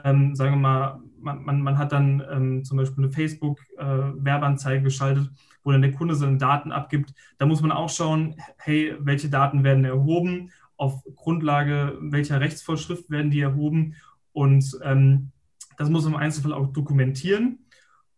ähm, 0.04 0.36
sagen 0.36 0.54
wir 0.54 0.58
mal, 0.58 1.00
man, 1.20 1.44
man, 1.44 1.62
man 1.62 1.78
hat 1.78 1.92
dann 1.92 2.24
ähm, 2.32 2.64
zum 2.64 2.78
Beispiel 2.78 3.04
eine 3.04 3.14
Facebook-Werbeanzeige 3.14 4.82
äh, 4.82 4.84
geschaltet, 4.84 5.30
wo 5.64 5.72
dann 5.72 5.82
der 5.82 5.92
Kunde 5.92 6.16
seine 6.16 6.38
Daten 6.38 6.72
abgibt. 6.72 7.14
Da 7.38 7.46
muss 7.46 7.62
man 7.62 7.72
auch 7.72 7.90
schauen, 7.90 8.36
hey, 8.58 8.96
welche 9.00 9.30
Daten 9.30 9.64
werden 9.64 9.86
erhoben, 9.86 10.52
auf 10.78 11.04
Grundlage 11.16 11.98
welcher 12.02 12.40
Rechtsvorschrift 12.40 13.10
werden 13.10 13.32
die 13.32 13.42
erhoben 13.42 13.96
und 14.32 14.80
ähm, 14.84 15.32
das 15.78 15.90
muss 15.90 16.04
man 16.04 16.14
im 16.14 16.20
Einzelfall 16.20 16.54
auch 16.54 16.68
dokumentieren. 16.68 17.66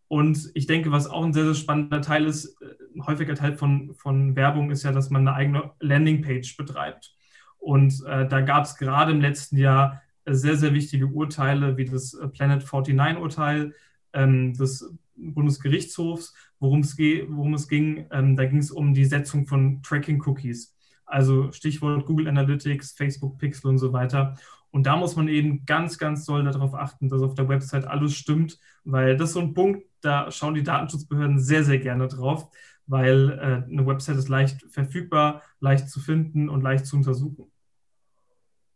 Und 0.08 0.52
ich 0.56 0.68
denke, 0.68 0.92
was 0.92 1.08
auch 1.08 1.24
ein 1.24 1.32
sehr, 1.32 1.46
sehr 1.46 1.56
spannender 1.56 2.02
Teil 2.02 2.26
ist, 2.26 2.62
äh, 2.62 2.66
ein 2.96 3.06
häufiger 3.06 3.34
Teil 3.36 3.58
von, 3.58 3.94
von 3.96 4.36
Werbung 4.36 4.70
ist 4.72 4.84
ja, 4.84 4.92
dass 4.92 5.10
man 5.10 5.28
eine 5.28 5.38
eigene 5.38 5.72
Landingpage 5.80 6.58
betreibt. 6.58 7.16
Und 7.62 8.04
äh, 8.06 8.28
da 8.28 8.42
gab 8.42 8.66
es 8.66 8.76
gerade 8.76 9.12
im 9.12 9.22
letzten 9.22 9.56
Jahr 9.56 10.02
sehr, 10.26 10.58
sehr 10.58 10.74
wichtige 10.74 11.08
Urteile, 11.08 11.78
wie 11.78 11.86
das 11.86 12.14
äh, 12.16 12.28
Planet 12.28 12.64
49-Urteil 12.64 13.74
ähm, 14.14 14.54
des 14.54 14.94
Bundesgerichtshofs, 15.16 16.34
worum 16.60 16.82
es, 16.82 16.98
worum 16.98 17.54
es 17.54 17.68
ging. 17.68 18.08
Ähm, 18.12 18.36
da 18.36 18.46
ging 18.46 18.58
es 18.58 18.72
um 18.72 18.94
die 18.94 19.06
Setzung 19.06 19.46
von 19.46 19.82
Tracking-Cookies. 19.84 20.76
Also 21.06 21.52
Stichwort 21.52 22.06
Google 22.06 22.28
Analytics, 22.28 22.94
Facebook 22.94 23.38
Pixel 23.38 23.70
und 23.70 23.78
so 23.78 23.94
weiter. 23.94 24.36
Und 24.72 24.88
da 24.88 24.96
muss 24.96 25.16
man 25.16 25.28
eben 25.28 25.66
ganz, 25.66 25.98
ganz 25.98 26.26
doll 26.26 26.44
darauf 26.44 26.74
achten, 26.74 27.10
dass 27.10 27.22
auf 27.22 27.36
der 27.36 27.50
Website 27.50 27.86
alles 27.86 28.16
stimmt, 28.16 28.58
weil 28.86 29.18
das 29.18 29.30
ist 29.30 29.34
so 29.34 29.42
ein 29.42 29.54
Punkt, 29.54 29.86
da 30.00 30.32
schauen 30.32 30.56
die 30.56 30.64
Datenschutzbehörden 30.64 31.40
sehr, 31.40 31.64
sehr 31.64 31.78
gerne 31.78 32.08
drauf, 32.08 32.50
weil 32.92 33.30
äh, 33.30 33.72
eine 33.72 33.88
Website 33.88 34.18
ist 34.18 34.28
leicht 34.28 34.66
verfügbar, 34.70 35.42
leicht 35.62 35.90
zu 35.90 36.02
finden 36.02 36.50
und 36.50 36.62
leicht 36.62 36.86
zu 36.86 36.98
untersuchen. 36.98 37.50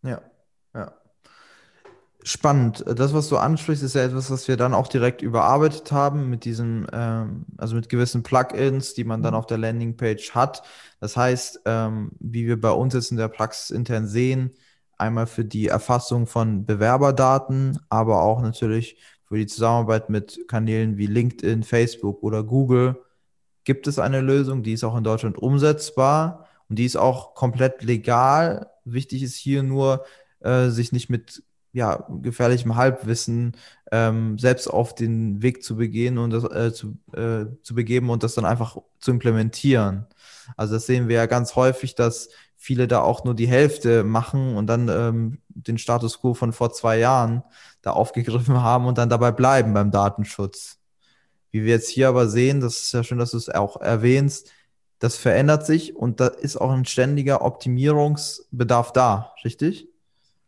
Ja, 0.04 0.22
ja. 0.74 0.94
Spannend. 2.24 2.84
Das, 2.88 3.14
was 3.14 3.28
du 3.28 3.38
ansprichst, 3.38 3.84
ist 3.84 3.94
ja 3.94 4.04
etwas, 4.04 4.32
was 4.32 4.48
wir 4.48 4.56
dann 4.58 4.74
auch 4.74 4.88
direkt 4.88 5.22
überarbeitet 5.22 5.92
haben 5.92 6.30
mit 6.30 6.46
diesem, 6.46 6.88
ähm, 6.94 7.46
also 7.58 7.76
mit 7.76 7.90
gewissen 7.90 8.24
Plugins, 8.24 8.94
die 8.94 9.04
man 9.04 9.22
dann 9.22 9.34
mhm. 9.34 9.40
auf 9.40 9.48
der 9.48 9.58
Landingpage 9.58 10.32
hat. 10.32 10.64
Das 11.02 11.18
heißt, 11.18 11.62
ähm, 11.66 12.12
wie 12.20 12.48
wir 12.48 12.60
bei 12.60 12.72
uns 12.72 12.94
jetzt 12.94 13.12
in 13.12 13.18
der 13.18 13.28
Praxis 13.28 13.70
intern 13.70 14.08
sehen, 14.08 14.52
einmal 14.98 15.28
für 15.28 15.44
die 15.44 15.68
Erfassung 15.68 16.26
von 16.26 16.66
Bewerberdaten, 16.66 17.80
aber 17.90 18.24
auch 18.24 18.42
natürlich 18.42 18.98
für 19.26 19.36
die 19.36 19.46
Zusammenarbeit 19.46 20.10
mit 20.10 20.48
Kanälen 20.48 20.98
wie 20.98 21.08
LinkedIn, 21.08 21.64
Facebook 21.64 22.24
oder 22.24 22.44
Google 22.44 23.04
gibt 23.66 23.88
es 23.88 24.00
eine 24.00 24.22
Lösung, 24.22 24.64
die 24.64 24.74
ist 24.74 24.84
auch 24.84 24.96
in 24.96 25.04
Deutschland 25.04 25.38
umsetzbar 25.38 26.48
und 26.70 26.80
die 26.80 26.86
ist 26.86 26.96
auch 26.96 27.36
komplett 27.36 27.84
legal. 27.84 28.72
Wichtig 28.86 29.24
ist 29.24 29.36
hier 29.36 29.64
nur, 29.64 30.06
äh, 30.40 30.70
sich 30.70 30.92
nicht 30.92 31.10
mit 31.10 31.44
ja, 31.74 32.08
gefährlichem 32.22 32.78
Halbwissen 32.78 33.58
ähm, 33.92 34.40
selbst 34.40 34.68
auf 34.68 34.96
den 34.96 35.42
Weg 35.42 35.62
zu 35.62 35.76
begehen 35.76 36.18
und 36.18 36.30
das 36.30 36.46
äh, 36.46 36.72
zu, 36.72 36.98
äh, 37.14 37.48
zu 37.64 37.76
begeben 37.76 38.10
und 38.10 38.24
das 38.24 38.36
dann 38.36 38.46
einfach 38.46 38.78
zu 39.00 39.12
implementieren. 39.12 40.08
Also 40.56 40.76
das 40.76 40.86
sehen 40.86 41.10
wir 41.10 41.18
ja 41.18 41.26
ganz 41.26 41.58
häufig, 41.58 41.96
dass 41.96 42.30
viele 42.56 42.88
da 42.88 43.02
auch 43.02 43.26
nur 43.26 43.36
die 43.36 43.48
Hälfte 43.48 44.06
machen 44.06 44.56
und 44.56 44.68
dann 44.68 44.88
ähm, 44.88 45.42
den 45.50 45.78
Status 45.78 46.22
quo 46.22 46.34
von 46.34 46.54
vor 46.54 46.72
zwei 46.72 46.98
Jahren 46.98 47.44
da 47.82 47.92
aufgegriffen 47.92 48.62
haben 48.62 48.86
und 48.86 48.98
dann 48.98 49.10
dabei 49.10 49.32
bleiben 49.32 49.74
beim 49.74 49.92
Datenschutz. 49.92 50.80
Wie 51.56 51.64
wir 51.64 51.72
jetzt 51.76 51.88
hier 51.88 52.10
aber 52.10 52.28
sehen, 52.28 52.60
das 52.60 52.82
ist 52.82 52.92
ja 52.92 53.02
schön, 53.02 53.18
dass 53.18 53.32
du 53.32 53.38
es 53.38 53.48
auch 53.48 53.80
erwähnst, 53.80 54.52
das 55.00 55.16
verändert 55.16 55.66
sich 55.66 55.96
und 55.96 56.20
da 56.20 56.28
ist 56.28 56.58
auch 56.58 56.70
ein 56.70 56.84
ständiger 56.84 57.46
Optimierungsbedarf 57.46 58.92
da, 58.92 59.32
richtig? 59.46 59.88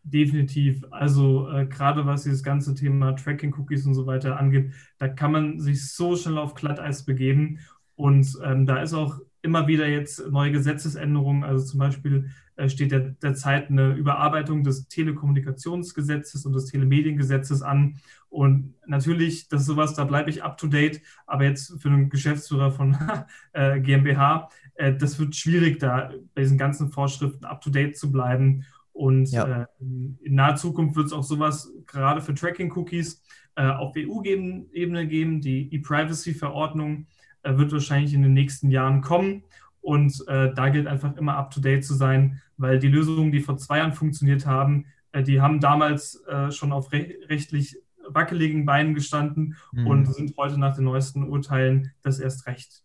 Definitiv. 0.04 0.84
Also 0.92 1.50
äh, 1.50 1.66
gerade 1.66 2.06
was 2.06 2.24
dieses 2.24 2.44
ganze 2.44 2.76
Thema 2.76 3.14
Tracking-Cookies 3.16 3.86
und 3.86 3.94
so 3.94 4.06
weiter 4.06 4.38
angeht, 4.38 4.74
da 4.98 5.08
kann 5.08 5.32
man 5.32 5.60
sich 5.62 5.90
so 5.90 6.18
schnell 6.18 6.38
auf 6.38 6.56
Glatteis 6.56 7.06
begeben. 7.06 7.60
Und 7.96 8.28
ähm, 8.44 8.66
da 8.66 8.82
ist 8.82 8.94
auch 8.94 9.22
immer 9.41 9.67
wieder 9.67 9.88
jetzt 9.88 10.25
neue 10.29 10.51
Gesetzesänderungen. 10.51 11.44
Also 11.44 11.65
zum 11.65 11.79
Beispiel 11.79 12.29
äh, 12.56 12.70
steht 12.70 12.91
der, 12.91 13.00
derzeit 13.00 13.70
eine 13.70 13.94
Überarbeitung 13.94 14.63
des 14.63 14.88
Telekommunikationsgesetzes 14.88 16.46
und 16.46 16.53
des 16.53 16.65
Telemediengesetzes 16.65 17.62
an. 17.62 17.98
Und 18.29 18.74
natürlich, 18.86 19.48
das 19.48 19.62
ist 19.62 19.67
sowas, 19.67 19.94
da 19.94 20.03
bleibe 20.03 20.29
ich 20.29 20.44
up 20.44 20.58
to 20.58 20.67
date. 20.67 21.01
Aber 21.25 21.44
jetzt 21.44 21.82
für 21.82 21.89
einen 21.89 22.10
Geschäftsführer 22.10 22.72
von 22.72 22.98
äh, 23.53 23.79
GmbH, 23.79 24.50
äh, 24.75 24.96
das 24.96 25.20
wird 25.20 25.36
schwierig, 25.36 25.79
da 25.79 26.12
bei 26.34 26.41
diesen 26.41 26.58
ganzen 26.58 26.91
Vorschriften 26.91 27.46
up 27.46 27.62
to 27.62 27.70
date 27.70 27.98
zu 27.98 28.12
bleiben. 28.12 28.65
Und 28.91 29.29
ja. 29.29 29.62
äh, 29.62 29.65
in 29.79 30.36
naher 30.36 30.56
Zukunft 30.56 30.96
wird 30.96 31.08
es 31.08 31.13
auch 31.13 31.24
sowas 31.24 31.72
gerade 31.86 32.22
für 32.22 32.34
Tracking-Cookies 32.34 33.22
äh, 33.56 33.67
auf 33.67 33.94
EU-Ebene 33.96 35.08
geben. 35.08 35.41
Die 35.41 35.74
E-Privacy-Verordnung 35.74 37.06
wird 37.44 37.72
wahrscheinlich 37.72 38.13
in 38.13 38.22
den 38.22 38.34
nächsten 38.34 38.72
Jahren 38.72 39.01
kommen. 39.01 39.44
Und 39.82 40.27
äh, 40.27 40.53
da 40.53 40.70
gilt 40.70 40.88
einfach 40.88 41.15
immer 41.15 41.38
up-to-date 41.38 41.86
zu 41.86 41.94
sein, 41.94 42.41
weil 42.58 42.79
die 42.79 42.89
Lösungen, 42.89 43.32
die 43.32 43.39
vor 43.39 43.58
zwei 43.58 43.77
Jahren 43.77 43.94
funktioniert 43.94 44.46
haben, 44.46 44.86
äh, 45.12 45.24
die 45.24 45.39
haben 45.39 45.60
damals 45.60 46.22
äh, 46.27 46.51
schon 46.51 46.72
auf 46.74 46.91
re 46.91 47.15
rechtlich 47.29 47.77
wackeligen 48.10 48.65
Beinen 48.65 48.94
gestanden 48.94 49.56
mhm. 49.72 49.88
und 49.88 50.13
sind 50.13 50.36
heute 50.38 50.60
nach 50.60 50.75
den 50.75 50.86
neuesten 50.86 51.24
Urteilen 51.24 51.94
das 52.01 52.20
erst 52.20 52.48
recht. 52.48 52.84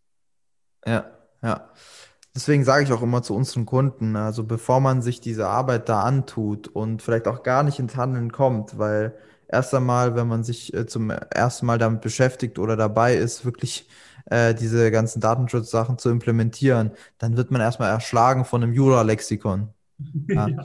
Ja, 0.87 1.07
ja. 1.43 1.71
Deswegen 2.35 2.65
sage 2.65 2.85
ich 2.85 2.93
auch 2.93 3.03
immer 3.03 3.23
zu 3.23 3.35
unseren 3.35 3.67
Kunden, 3.67 4.17
also 4.17 4.45
bevor 4.45 4.81
man 4.81 5.03
sich 5.03 5.21
diese 5.21 5.49
Arbeit 5.49 5.89
da 5.89 6.03
antut 6.03 6.67
und 6.67 7.03
vielleicht 7.03 7.29
auch 7.29 7.43
gar 7.43 7.63
nicht 7.63 7.79
ins 7.79 7.95
Handeln 7.95 8.33
kommt, 8.33 8.79
weil 8.79 9.15
erst 9.49 9.75
einmal, 9.75 10.17
wenn 10.17 10.29
man 10.29 10.43
sich 10.43 10.73
äh, 10.73 10.87
zum 10.87 11.11
ersten 11.11 11.67
Mal 11.67 11.79
damit 11.79 12.01
beschäftigt 12.01 12.59
oder 12.59 12.77
dabei 12.77 13.17
ist, 13.17 13.45
wirklich 13.45 13.87
äh, 14.27 14.55
diese 14.55 14.91
ganzen 14.91 15.21
Datenschutzsachen 15.21 15.99
zu 15.99 16.11
implementieren, 16.11 16.93
dann 17.19 17.37
wird 17.37 17.51
man 17.51 17.61
erstmal 17.61 17.91
erschlagen 17.91 18.45
von 18.45 18.63
einem 18.63 18.73
Jura-Lexikon. 18.73 19.69
Ja. 20.29 20.49
ja. 20.49 20.65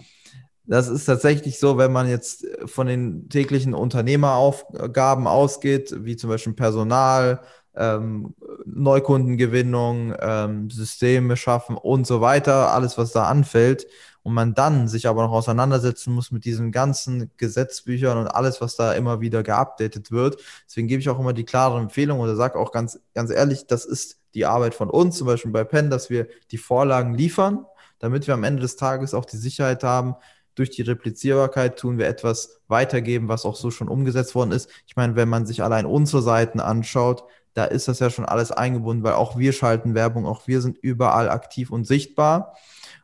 Das 0.67 0.89
ist 0.89 1.05
tatsächlich 1.05 1.59
so, 1.59 1.77
wenn 1.77 1.93
man 1.93 2.09
jetzt 2.09 2.45
von 2.65 2.87
den 2.87 3.29
täglichen 3.29 3.73
Unternehmeraufgaben 3.73 5.25
ausgeht, 5.25 5.95
wie 5.99 6.17
zum 6.17 6.29
Beispiel 6.29 6.53
Personal, 6.53 7.39
ähm, 7.77 8.33
Neukundengewinnung, 8.65 10.13
ähm, 10.19 10.69
Systeme 10.69 11.37
schaffen 11.37 11.77
und 11.77 12.07
so 12.07 12.21
weiter, 12.21 12.71
alles, 12.73 12.97
was 12.97 13.11
da 13.11 13.25
anfällt. 13.25 13.87
Und 14.23 14.33
man 14.33 14.53
dann 14.53 14.89
sich 14.89 15.07
aber 15.07 15.23
noch 15.23 15.31
auseinandersetzen 15.31 16.13
muss 16.13 16.31
mit 16.31 16.43
diesen 16.43 16.73
ganzen 16.73 17.31
Gesetzbüchern 17.37 18.17
und 18.17 18.27
alles, 18.27 18.59
was 18.59 18.75
da 18.75 18.91
immer 18.91 19.21
wieder 19.21 19.41
geupdatet 19.41 20.11
wird. 20.11 20.41
Deswegen 20.65 20.89
gebe 20.89 20.99
ich 20.99 21.07
auch 21.07 21.19
immer 21.19 21.31
die 21.31 21.45
klare 21.45 21.79
Empfehlung 21.79 22.19
oder 22.19 22.35
sage 22.35 22.59
auch 22.59 22.73
ganz, 22.73 22.99
ganz 23.13 23.31
ehrlich, 23.31 23.67
das 23.67 23.85
ist 23.85 24.19
die 24.33 24.45
Arbeit 24.45 24.75
von 24.75 24.89
uns, 24.89 25.17
zum 25.17 25.27
Beispiel 25.27 25.51
bei 25.51 25.63
Penn, 25.63 25.89
dass 25.89 26.09
wir 26.09 26.27
die 26.51 26.57
Vorlagen 26.57 27.13
liefern, 27.13 27.65
damit 27.99 28.27
wir 28.27 28.33
am 28.33 28.43
Ende 28.43 28.61
des 28.61 28.75
Tages 28.75 29.13
auch 29.13 29.23
die 29.23 29.37
Sicherheit 29.37 29.83
haben, 29.85 30.15
durch 30.57 30.71
die 30.71 30.81
Replizierbarkeit 30.81 31.77
tun 31.77 31.99
wir 31.99 32.07
etwas 32.07 32.61
weitergeben, 32.67 33.27
was 33.27 33.45
auch 33.45 33.55
so 33.55 33.69
schon 33.69 33.87
umgesetzt 33.87 34.33
worden 34.33 34.51
ist. 34.51 34.69
Ich 34.87 34.95
meine, 34.95 35.15
wenn 35.15 35.29
man 35.29 35.45
sich 35.45 35.61
allein 35.61 35.85
unsere 35.85 36.23
Seiten 36.23 36.59
anschaut, 36.59 37.23
da 37.57 37.65
ist 37.65 37.87
das 37.87 37.97
ja 37.97 38.11
schon 38.11 38.25
alles 38.25 38.51
eingebunden, 38.51 39.03
weil 39.03 39.13
auch 39.13 39.35
wir 39.35 39.51
schalten 39.51 39.95
Werbung, 39.95 40.27
auch 40.27 40.47
wir 40.47 40.61
sind 40.61 40.77
überall 40.77 41.27
aktiv 41.27 41.71
und 41.71 41.87
sichtbar. 41.87 42.55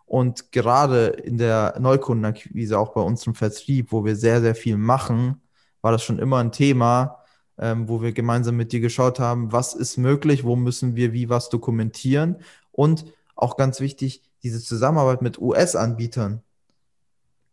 Und 0.05 0.51
gerade 0.51 1.07
in 1.07 1.39
der 1.39 1.75
Neukundenakquise, 1.79 2.77
auch 2.77 2.93
bei 2.93 3.01
uns 3.01 3.25
im 3.25 3.33
Vertrieb, 3.33 3.91
wo 3.91 4.05
wir 4.05 4.15
sehr, 4.15 4.41
sehr 4.41 4.53
viel 4.53 4.77
machen, 4.77 5.41
war 5.81 5.91
das 5.91 6.03
schon 6.03 6.19
immer 6.19 6.37
ein 6.37 6.51
Thema, 6.51 7.17
ähm, 7.57 7.89
wo 7.89 8.03
wir 8.03 8.11
gemeinsam 8.11 8.55
mit 8.55 8.71
dir 8.71 8.79
geschaut 8.79 9.19
haben, 9.19 9.51
was 9.51 9.73
ist 9.73 9.97
möglich, 9.97 10.43
wo 10.43 10.55
müssen 10.55 10.95
wir 10.95 11.13
wie 11.13 11.29
was 11.29 11.49
dokumentieren 11.49 12.35
und 12.71 13.05
auch 13.35 13.57
ganz 13.57 13.79
wichtig, 13.79 14.21
diese 14.43 14.61
Zusammenarbeit 14.61 15.23
mit 15.23 15.41
US-Anbietern. 15.41 16.43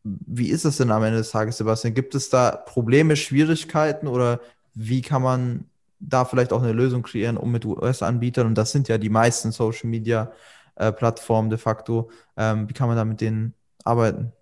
Wie 0.04 0.50
ist 0.50 0.66
das 0.66 0.76
denn 0.76 0.90
am 0.90 1.02
Ende 1.02 1.16
des 1.16 1.30
Tages, 1.30 1.56
Sebastian? 1.56 1.94
Gibt 1.94 2.14
es 2.14 2.28
da 2.28 2.50
Probleme, 2.50 3.16
Schwierigkeiten 3.16 4.06
oder 4.06 4.40
wie 4.74 5.00
kann 5.00 5.22
man 5.22 5.69
da 6.00 6.24
vielleicht 6.24 6.52
auch 6.52 6.62
eine 6.62 6.72
Lösung 6.72 7.02
kreieren, 7.02 7.36
um 7.36 7.52
mit 7.52 7.64
US-Anbietern, 7.64 8.46
und 8.46 8.56
das 8.56 8.72
sind 8.72 8.88
ja 8.88 8.98
die 8.98 9.10
meisten 9.10 9.52
Social-Media-Plattformen 9.52 11.50
de 11.50 11.58
facto, 11.58 12.10
ähm, 12.36 12.68
wie 12.68 12.72
kann 12.72 12.88
man 12.88 12.96
da 12.96 13.04
mit 13.04 13.20
denen 13.20 13.54
arbeiten? 13.84 14.32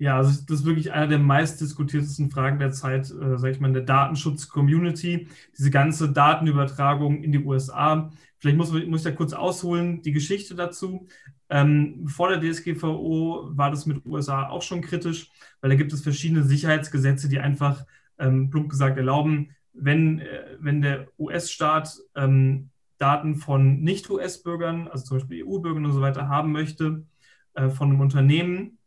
Ja, 0.00 0.16
also 0.16 0.30
das 0.46 0.60
ist 0.60 0.64
wirklich 0.64 0.92
einer 0.92 1.08
der 1.08 1.18
meistdiskutiertesten 1.18 2.30
Fragen 2.30 2.60
der 2.60 2.70
Zeit, 2.70 3.10
äh, 3.10 3.36
sage 3.36 3.50
ich 3.50 3.58
mal, 3.58 3.66
in 3.66 3.74
der 3.74 3.82
Datenschutz-Community. 3.82 5.26
Diese 5.58 5.70
ganze 5.70 6.12
Datenübertragung 6.12 7.24
in 7.24 7.32
die 7.32 7.40
USA. 7.44 8.10
Vielleicht 8.38 8.56
muss, 8.56 8.70
muss 8.70 9.00
ich 9.00 9.04
da 9.04 9.10
kurz 9.10 9.32
ausholen, 9.32 10.00
die 10.02 10.12
Geschichte 10.12 10.54
dazu. 10.54 11.08
Ähm, 11.50 12.06
vor 12.06 12.28
der 12.28 12.40
DSGVO 12.40 13.50
war 13.56 13.70
das 13.70 13.86
mit 13.86 14.06
USA 14.06 14.48
auch 14.48 14.62
schon 14.62 14.82
kritisch, 14.82 15.32
weil 15.60 15.70
da 15.70 15.76
gibt 15.76 15.92
es 15.92 16.02
verschiedene 16.02 16.44
Sicherheitsgesetze, 16.44 17.28
die 17.28 17.40
einfach, 17.40 17.84
ähm, 18.18 18.50
plump 18.50 18.68
gesagt, 18.70 18.98
erlauben, 18.98 19.50
wenn, 19.72 20.20
äh, 20.20 20.56
wenn 20.58 20.82
der 20.82 21.08
US-Staat 21.18 21.96
ähm, 22.14 22.70
Daten 22.98 23.36
von 23.36 23.80
Nicht-US-Bürgern, 23.80 24.88
also 24.88 25.04
zum 25.04 25.18
Beispiel 25.18 25.44
EU-Bürgern 25.44 25.84
und 25.84 25.92
so 25.92 26.00
weiter, 26.00 26.28
haben 26.28 26.52
möchte, 26.52 27.04
äh, 27.54 27.70
von 27.70 27.90
einem 27.90 28.00
Unternehmen, 28.00 28.78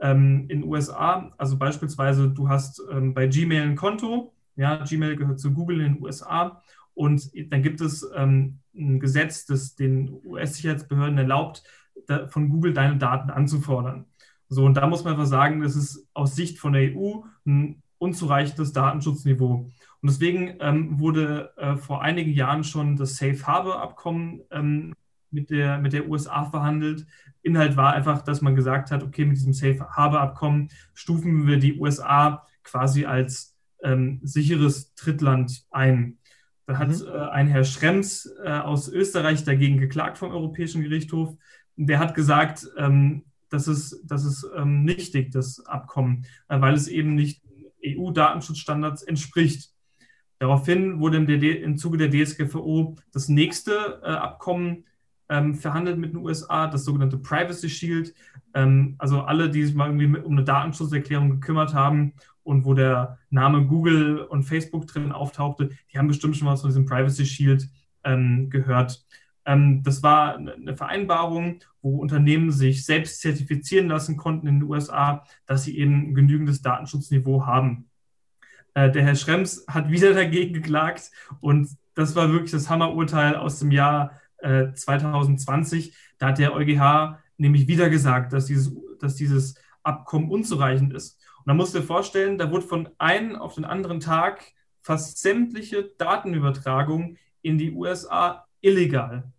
ähm, 0.00 0.46
in 0.48 0.60
den 0.60 0.64
USA. 0.64 1.32
Also 1.38 1.56
beispielsweise, 1.56 2.28
du 2.28 2.48
hast 2.48 2.82
ähm, 2.90 3.14
bei 3.14 3.26
Gmail 3.26 3.62
ein 3.62 3.76
Konto. 3.76 4.34
Ja, 4.56 4.84
Gmail 4.84 5.16
gehört 5.16 5.40
zu 5.40 5.52
Google 5.52 5.80
in 5.80 5.94
den 5.94 6.02
USA. 6.02 6.62
Und 6.94 7.30
dann 7.50 7.62
gibt 7.62 7.80
es 7.80 8.08
ähm, 8.14 8.58
ein 8.74 9.00
Gesetz, 9.00 9.46
das 9.46 9.74
den 9.74 10.20
US-Sicherheitsbehörden 10.24 11.18
erlaubt, 11.18 11.64
da, 12.06 12.28
von 12.28 12.48
Google 12.48 12.72
deine 12.72 12.98
Daten 12.98 13.30
anzufordern. 13.30 14.06
So, 14.48 14.64
und 14.64 14.74
da 14.74 14.86
muss 14.86 15.04
man 15.04 15.14
einfach 15.14 15.26
sagen, 15.26 15.60
das 15.60 15.74
ist 15.74 16.06
aus 16.12 16.36
Sicht 16.36 16.58
von 16.58 16.74
der 16.74 16.94
EU 16.94 17.22
ein 17.46 17.82
unzureichendes 17.98 18.72
Datenschutzniveau. 18.72 19.68
Und 20.04 20.10
deswegen 20.10 20.58
ähm, 20.60 21.00
wurde 21.00 21.54
äh, 21.56 21.76
vor 21.76 22.02
einigen 22.02 22.30
Jahren 22.30 22.62
schon 22.62 22.94
das 22.94 23.16
Safe 23.16 23.42
Harbor 23.46 23.80
Abkommen 23.80 24.42
ähm, 24.50 24.92
mit, 25.30 25.48
der, 25.48 25.78
mit 25.78 25.94
der 25.94 26.10
USA 26.10 26.44
verhandelt. 26.44 27.06
Inhalt 27.40 27.78
war 27.78 27.94
einfach, 27.94 28.20
dass 28.20 28.42
man 28.42 28.54
gesagt 28.54 28.90
hat, 28.90 29.02
okay, 29.02 29.24
mit 29.24 29.38
diesem 29.38 29.54
Safe 29.54 29.80
Harbor 29.88 30.20
Abkommen 30.20 30.68
stufen 30.92 31.46
wir 31.46 31.58
die 31.58 31.78
USA 31.78 32.46
quasi 32.64 33.06
als 33.06 33.56
ähm, 33.82 34.20
sicheres 34.22 34.94
Drittland 34.94 35.64
ein. 35.70 36.18
Da 36.66 36.76
hat 36.76 36.90
mhm. 36.90 37.06
äh, 37.06 37.30
ein 37.30 37.48
Herr 37.48 37.64
Schrems 37.64 38.30
äh, 38.44 38.50
aus 38.50 38.90
Österreich 38.90 39.44
dagegen 39.44 39.78
geklagt 39.78 40.18
vom 40.18 40.32
Europäischen 40.32 40.82
Gerichtshof. 40.82 41.34
Der 41.76 41.98
hat 41.98 42.14
gesagt, 42.14 42.68
das 43.48 43.68
ist, 43.68 44.02
das 44.04 44.24
ist 44.26 44.46
nichtig, 44.66 45.30
das 45.30 45.64
Abkommen, 45.64 46.26
äh, 46.48 46.60
weil 46.60 46.74
es 46.74 46.88
eben 46.88 47.14
nicht 47.14 47.42
EU-Datenschutzstandards 47.82 49.02
entspricht. 49.02 49.73
Daraufhin 50.38 51.00
wurde 51.00 51.16
im, 51.18 51.26
DD, 51.26 51.62
im 51.62 51.76
Zuge 51.76 51.96
der 51.96 52.10
DSGVO 52.10 52.96
das 53.12 53.28
nächste 53.28 54.00
äh, 54.02 54.08
Abkommen 54.08 54.84
ähm, 55.28 55.54
verhandelt 55.54 55.98
mit 55.98 56.12
den 56.12 56.18
USA, 56.18 56.66
das 56.66 56.84
sogenannte 56.84 57.18
Privacy 57.18 57.68
Shield. 57.68 58.14
Ähm, 58.52 58.96
also 58.98 59.22
alle, 59.22 59.50
die 59.50 59.64
sich 59.64 59.74
mal 59.74 59.86
irgendwie 59.88 60.18
um 60.20 60.32
eine 60.32 60.44
Datenschutzerklärung 60.44 61.30
gekümmert 61.30 61.74
haben 61.74 62.14
und 62.42 62.64
wo 62.64 62.74
der 62.74 63.18
Name 63.30 63.66
Google 63.66 64.18
und 64.18 64.44
Facebook 64.44 64.86
drin 64.86 65.12
auftauchte, 65.12 65.70
die 65.92 65.98
haben 65.98 66.08
bestimmt 66.08 66.36
schon 66.36 66.48
was 66.48 66.60
von 66.60 66.70
diesem 66.70 66.86
Privacy 66.86 67.26
Shield 67.26 67.68
ähm, 68.04 68.50
gehört. 68.50 69.04
Ähm, 69.46 69.82
das 69.82 70.02
war 70.02 70.36
eine 70.36 70.76
Vereinbarung, 70.76 71.60
wo 71.82 71.98
Unternehmen 71.98 72.50
sich 72.50 72.84
selbst 72.84 73.20
zertifizieren 73.20 73.88
lassen 73.88 74.16
konnten 74.16 74.46
in 74.46 74.60
den 74.60 74.68
USA, 74.68 75.24
dass 75.46 75.64
sie 75.64 75.78
eben 75.78 76.14
genügendes 76.14 76.62
Datenschutzniveau 76.62 77.46
haben. 77.46 77.88
Äh, 78.74 78.90
der 78.90 79.02
Herr 79.02 79.16
Schrems 79.16 79.64
hat 79.68 79.90
wieder 79.90 80.12
dagegen 80.12 80.52
geklagt 80.52 81.10
und 81.40 81.68
das 81.94 82.14
war 82.16 82.30
wirklich 82.30 82.50
das 82.50 82.68
Hammerurteil 82.68 83.36
aus 83.36 83.60
dem 83.60 83.70
Jahr 83.70 84.20
2020. 84.42 85.88
Äh, 85.88 85.92
da 86.18 86.28
hat 86.28 86.38
der 86.38 86.54
EuGH 86.54 87.18
nämlich 87.36 87.66
wieder 87.66 87.88
gesagt, 87.88 88.32
dass 88.32 88.46
dieses, 88.46 88.74
dass 89.00 89.14
dieses 89.16 89.54
Abkommen 89.82 90.30
unzureichend 90.30 90.92
ist. 90.92 91.20
Und 91.38 91.48
da 91.48 91.54
musst 91.54 91.74
du 91.74 91.80
dir 91.80 91.84
vorstellen, 91.86 92.38
da 92.38 92.50
wurde 92.50 92.66
von 92.66 92.88
einem 92.98 93.36
auf 93.36 93.54
den 93.54 93.64
anderen 93.64 94.00
Tag 94.00 94.44
fast 94.80 95.18
sämtliche 95.18 95.84
Datenübertragung 95.98 97.16
in 97.42 97.58
die 97.58 97.72
USA 97.72 98.46
illegal. 98.60 99.32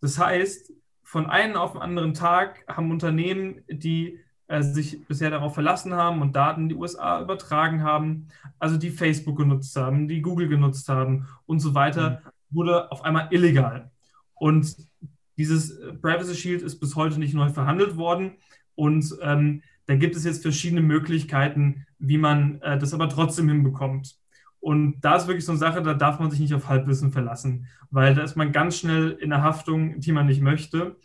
Das 0.00 0.18
heißt, 0.18 0.72
von 1.02 1.26
einem 1.26 1.56
auf 1.56 1.72
den 1.72 1.82
anderen 1.82 2.14
Tag 2.14 2.64
haben 2.68 2.90
Unternehmen, 2.90 3.62
die 3.68 4.20
äh, 4.48 4.62
sich 4.62 5.06
bisher 5.06 5.30
darauf 5.30 5.54
verlassen 5.54 5.94
haben 5.94 6.22
und 6.22 6.36
Daten 6.36 6.62
in 6.62 6.68
die 6.68 6.74
USA 6.74 7.20
übertragen 7.20 7.82
haben, 7.82 8.28
also 8.58 8.76
die 8.76 8.90
Facebook 8.90 9.36
genutzt 9.38 9.74
haben, 9.76 10.08
die 10.08 10.22
Google 10.22 10.48
genutzt 10.48 10.88
haben 10.88 11.26
und 11.46 11.60
so 11.60 11.74
weiter, 11.74 12.22
mhm. 12.50 12.56
wurde 12.56 12.92
auf 12.92 13.04
einmal 13.04 13.28
illegal. 13.30 13.90
Und 14.34 14.76
dieses 15.36 15.78
äh, 15.78 15.92
Privacy 15.94 16.34
Shield 16.34 16.62
ist 16.62 16.78
bis 16.78 16.96
heute 16.96 17.18
nicht 17.18 17.34
neu 17.34 17.48
verhandelt 17.48 17.96
worden. 17.96 18.32
Und 18.74 19.16
ähm, 19.22 19.62
da 19.86 19.96
gibt 19.96 20.16
es 20.16 20.24
jetzt 20.24 20.42
verschiedene 20.42 20.82
Möglichkeiten, 20.82 21.86
wie 21.98 22.18
man 22.18 22.60
äh, 22.62 22.78
das 22.78 22.94
aber 22.94 23.08
trotzdem 23.08 23.48
hinbekommt. 23.48 24.16
Und 24.60 25.00
da 25.00 25.16
ist 25.16 25.26
wirklich 25.28 25.44
so 25.44 25.52
eine 25.52 25.58
Sache, 25.58 25.82
da 25.82 25.94
darf 25.94 26.18
man 26.18 26.30
sich 26.30 26.40
nicht 26.40 26.54
auf 26.54 26.68
Halbwissen 26.68 27.12
verlassen, 27.12 27.66
weil 27.90 28.14
da 28.14 28.22
ist 28.22 28.36
man 28.36 28.52
ganz 28.52 28.78
schnell 28.78 29.12
in 29.12 29.32
einer 29.32 29.42
Haftung, 29.42 30.00
die 30.00 30.12
man 30.12 30.26
nicht 30.26 30.40
möchte. 30.40 30.96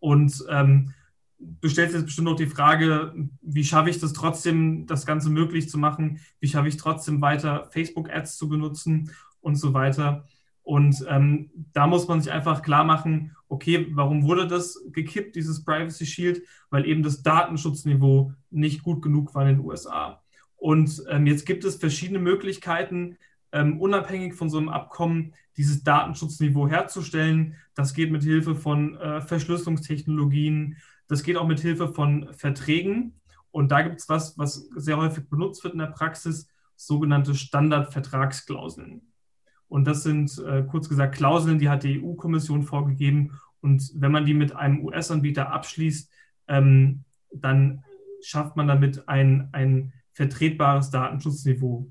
Und 0.00 0.44
ähm, 0.48 0.94
du 1.38 1.68
stellst 1.68 1.94
jetzt 1.94 2.06
bestimmt 2.06 2.28
noch 2.28 2.36
die 2.36 2.46
Frage, 2.46 3.12
wie 3.40 3.64
schaffe 3.64 3.90
ich 3.90 4.00
das 4.00 4.12
trotzdem, 4.12 4.86
das 4.86 5.06
Ganze 5.06 5.30
möglich 5.30 5.68
zu 5.68 5.78
machen? 5.78 6.20
Wie 6.40 6.48
schaffe 6.48 6.68
ich 6.68 6.76
trotzdem 6.76 7.20
weiter 7.20 7.68
Facebook-Ads 7.70 8.36
zu 8.36 8.48
benutzen 8.48 9.10
und 9.40 9.56
so 9.56 9.74
weiter? 9.74 10.24
Und 10.62 11.04
ähm, 11.08 11.50
da 11.72 11.86
muss 11.86 12.08
man 12.08 12.20
sich 12.20 12.30
einfach 12.30 12.62
klar 12.62 12.84
machen, 12.84 13.34
okay, 13.48 13.86
warum 13.92 14.24
wurde 14.24 14.46
das 14.46 14.78
gekippt, 14.92 15.36
dieses 15.36 15.64
Privacy 15.64 16.04
Shield? 16.04 16.42
Weil 16.70 16.86
eben 16.86 17.02
das 17.02 17.22
Datenschutzniveau 17.22 18.32
nicht 18.50 18.82
gut 18.82 19.00
genug 19.00 19.34
war 19.34 19.48
in 19.48 19.56
den 19.56 19.64
USA. 19.64 20.22
Und 20.56 21.02
ähm, 21.08 21.26
jetzt 21.26 21.46
gibt 21.46 21.64
es 21.64 21.76
verschiedene 21.76 22.18
Möglichkeiten, 22.18 23.16
ähm, 23.52 23.80
unabhängig 23.80 24.34
von 24.34 24.50
so 24.50 24.58
einem 24.58 24.68
Abkommen 24.68 25.32
dieses 25.56 25.84
Datenschutzniveau 25.84 26.68
herzustellen. 26.68 27.54
Das 27.74 27.94
geht 27.94 28.10
mit 28.10 28.22
Hilfe 28.22 28.54
von 28.54 28.96
äh, 28.96 29.20
Verschlüsselungstechnologien, 29.22 30.76
das 31.08 31.22
geht 31.22 31.36
auch 31.36 31.46
mit 31.46 31.60
Hilfe 31.60 31.88
von 31.88 32.32
Verträgen. 32.32 33.14
Und 33.50 33.72
da 33.72 33.82
gibt 33.82 34.00
es 34.00 34.08
was, 34.08 34.38
was 34.38 34.68
sehr 34.76 34.98
häufig 34.98 35.28
benutzt 35.28 35.64
wird 35.64 35.74
in 35.74 35.80
der 35.80 35.86
Praxis, 35.86 36.48
sogenannte 36.76 37.34
Standardvertragsklauseln. 37.34 39.02
Und 39.68 39.86
das 39.86 40.02
sind 40.02 40.38
äh, 40.38 40.62
kurz 40.62 40.88
gesagt 40.88 41.16
Klauseln, 41.16 41.58
die 41.58 41.68
hat 41.68 41.82
die 41.82 42.02
EU-Kommission 42.02 42.62
vorgegeben. 42.62 43.32
Und 43.60 43.90
wenn 43.96 44.12
man 44.12 44.24
die 44.24 44.34
mit 44.34 44.54
einem 44.54 44.84
US-Anbieter 44.84 45.50
abschließt, 45.50 46.10
ähm, 46.48 47.04
dann 47.32 47.84
schafft 48.22 48.56
man 48.56 48.68
damit 48.68 49.08
ein, 49.08 49.48
ein 49.52 49.92
vertretbares 50.12 50.90
Datenschutzniveau. 50.90 51.90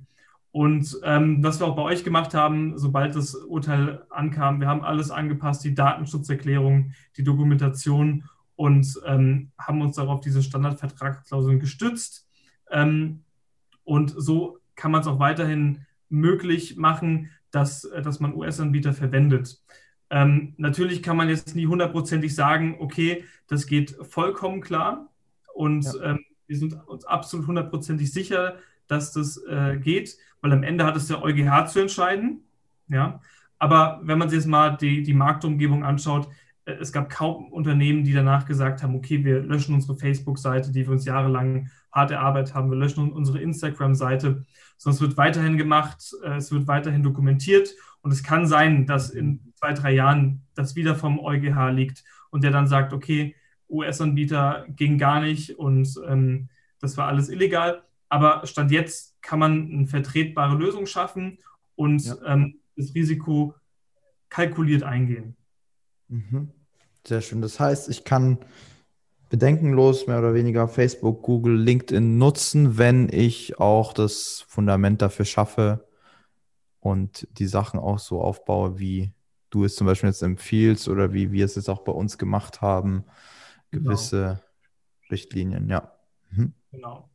Und 0.51 0.97
ähm, 1.03 1.43
was 1.43 1.59
wir 1.59 1.67
auch 1.67 1.75
bei 1.75 1.83
euch 1.83 2.03
gemacht 2.03 2.33
haben, 2.33 2.77
sobald 2.77 3.15
das 3.15 3.35
Urteil 3.35 4.05
ankam, 4.09 4.59
wir 4.59 4.67
haben 4.67 4.83
alles 4.83 5.11
angepasst, 5.11 5.63
die 5.63 5.75
Datenschutzerklärung, 5.75 6.93
die 7.15 7.23
Dokumentation 7.23 8.23
und 8.57 8.99
ähm, 9.05 9.51
haben 9.57 9.81
uns 9.81 9.95
darauf 9.95 10.19
diese 10.19 10.43
Standardvertragsklauseln 10.43 11.59
gestützt. 11.59 12.27
Ähm, 12.69 13.23
und 13.85 14.13
so 14.17 14.57
kann 14.75 14.91
man 14.91 15.01
es 15.01 15.07
auch 15.07 15.19
weiterhin 15.19 15.85
möglich 16.09 16.75
machen, 16.75 17.29
dass, 17.51 17.89
dass 18.03 18.19
man 18.19 18.33
US-Anbieter 18.33 18.93
verwendet. 18.93 19.61
Ähm, 20.09 20.53
natürlich 20.57 21.03
kann 21.03 21.17
man 21.17 21.29
jetzt 21.29 21.55
nie 21.55 21.67
hundertprozentig 21.67 22.33
sagen, 22.33 22.77
okay, 22.79 23.23
das 23.47 23.67
geht 23.67 23.95
vollkommen 24.01 24.61
klar. 24.61 25.09
Und 25.53 25.85
ja. 25.85 26.11
ähm, 26.11 26.25
wir 26.47 26.57
sind 26.57 26.73
uns 26.87 27.05
absolut 27.05 27.47
hundertprozentig 27.47 28.11
sicher, 28.11 28.57
dass 28.87 29.11
das 29.11 29.37
äh, 29.47 29.77
geht, 29.77 30.17
weil 30.41 30.51
am 30.51 30.63
Ende 30.63 30.85
hat 30.85 30.95
es 30.95 31.07
der 31.07 31.21
EuGH 31.21 31.67
zu 31.67 31.79
entscheiden. 31.79 32.43
Ja, 32.87 33.21
aber 33.59 33.99
wenn 34.03 34.17
man 34.17 34.29
sich 34.29 34.37
jetzt 34.37 34.47
mal 34.47 34.71
die, 34.77 35.03
die 35.03 35.13
Marktumgebung 35.13 35.83
anschaut, 35.83 36.27
äh, 36.27 36.31
es 36.67 36.91
gab 36.91 37.09
kaum 37.09 37.51
Unternehmen, 37.51 38.03
die 38.03 38.11
danach 38.11 38.45
gesagt 38.45 38.83
haben, 38.83 38.95
okay, 38.95 39.23
wir 39.23 39.39
löschen 39.39 39.73
unsere 39.73 39.97
Facebook-Seite, 39.97 40.71
die 40.71 40.85
wir 40.85 40.91
uns 40.91 41.05
jahrelang 41.05 41.69
hart 41.91 42.11
erarbeitet 42.11 42.53
haben, 42.53 42.69
wir 42.69 42.77
löschen 42.77 43.11
unsere 43.11 43.39
Instagram-Seite, 43.39 44.45
sondern 44.77 44.95
es 44.95 45.01
wird 45.01 45.17
weiterhin 45.17 45.57
gemacht, 45.57 46.13
äh, 46.23 46.35
es 46.35 46.51
wird 46.51 46.67
weiterhin 46.67 47.03
dokumentiert 47.03 47.73
und 48.01 48.11
es 48.11 48.21
kann 48.21 48.45
sein, 48.47 48.85
dass 48.85 49.09
in 49.09 49.53
zwei, 49.55 49.73
drei 49.73 49.93
Jahren 49.93 50.41
das 50.55 50.75
wieder 50.75 50.95
vom 50.95 51.19
EuGH 51.19 51.71
liegt 51.71 52.03
und 52.31 52.43
der 52.43 52.51
dann 52.51 52.67
sagt, 52.67 52.91
okay, 52.91 53.35
US-Anbieter 53.69 54.65
ging 54.69 54.97
gar 54.97 55.21
nicht 55.21 55.57
und 55.57 55.89
ähm, 56.05 56.49
das 56.79 56.97
war 56.97 57.07
alles 57.07 57.29
illegal. 57.29 57.83
Aber 58.09 58.45
Stand 58.45 58.71
jetzt 58.71 59.21
kann 59.21 59.39
man 59.39 59.71
eine 59.71 59.87
vertretbare 59.87 60.55
Lösung 60.55 60.85
schaffen 60.85 61.39
und 61.75 62.05
ja. 62.05 62.15
ähm, 62.25 62.59
das 62.75 62.93
Risiko 62.93 63.55
kalkuliert 64.29 64.83
eingehen. 64.83 65.35
Mhm. 66.07 66.51
Sehr 67.07 67.21
schön. 67.21 67.41
Das 67.41 67.57
heißt, 67.57 67.87
ich 67.87 68.03
kann 68.03 68.37
bedenkenlos 69.29 70.07
mehr 70.07 70.19
oder 70.19 70.33
weniger 70.33 70.67
Facebook, 70.67 71.23
Google, 71.23 71.57
LinkedIn 71.57 72.17
nutzen, 72.17 72.77
wenn 72.77 73.07
ich 73.07 73.59
auch 73.59 73.93
das 73.93 74.43
Fundament 74.49 75.01
dafür 75.01 75.23
schaffe 75.23 75.87
und 76.81 77.25
die 77.39 77.47
Sachen 77.47 77.79
auch 77.79 77.99
so 77.99 78.21
aufbaue, 78.21 78.77
wie 78.77 79.13
du 79.51 79.63
es 79.63 79.75
zum 79.75 79.87
Beispiel 79.87 80.09
jetzt 80.09 80.21
empfiehlst 80.21 80.89
oder 80.89 81.13
wie 81.13 81.31
wir 81.31 81.45
es 81.45 81.55
jetzt 81.55 81.69
auch 81.69 81.85
bei 81.85 81.93
uns 81.93 82.17
gemacht 82.17 82.59
haben 82.59 83.05
gewisse 83.71 84.21
genau. 84.21 85.09
Richtlinien, 85.09 85.69
ja. 85.69 85.93
Mhm. 86.31 86.53
Genau. 86.71 87.09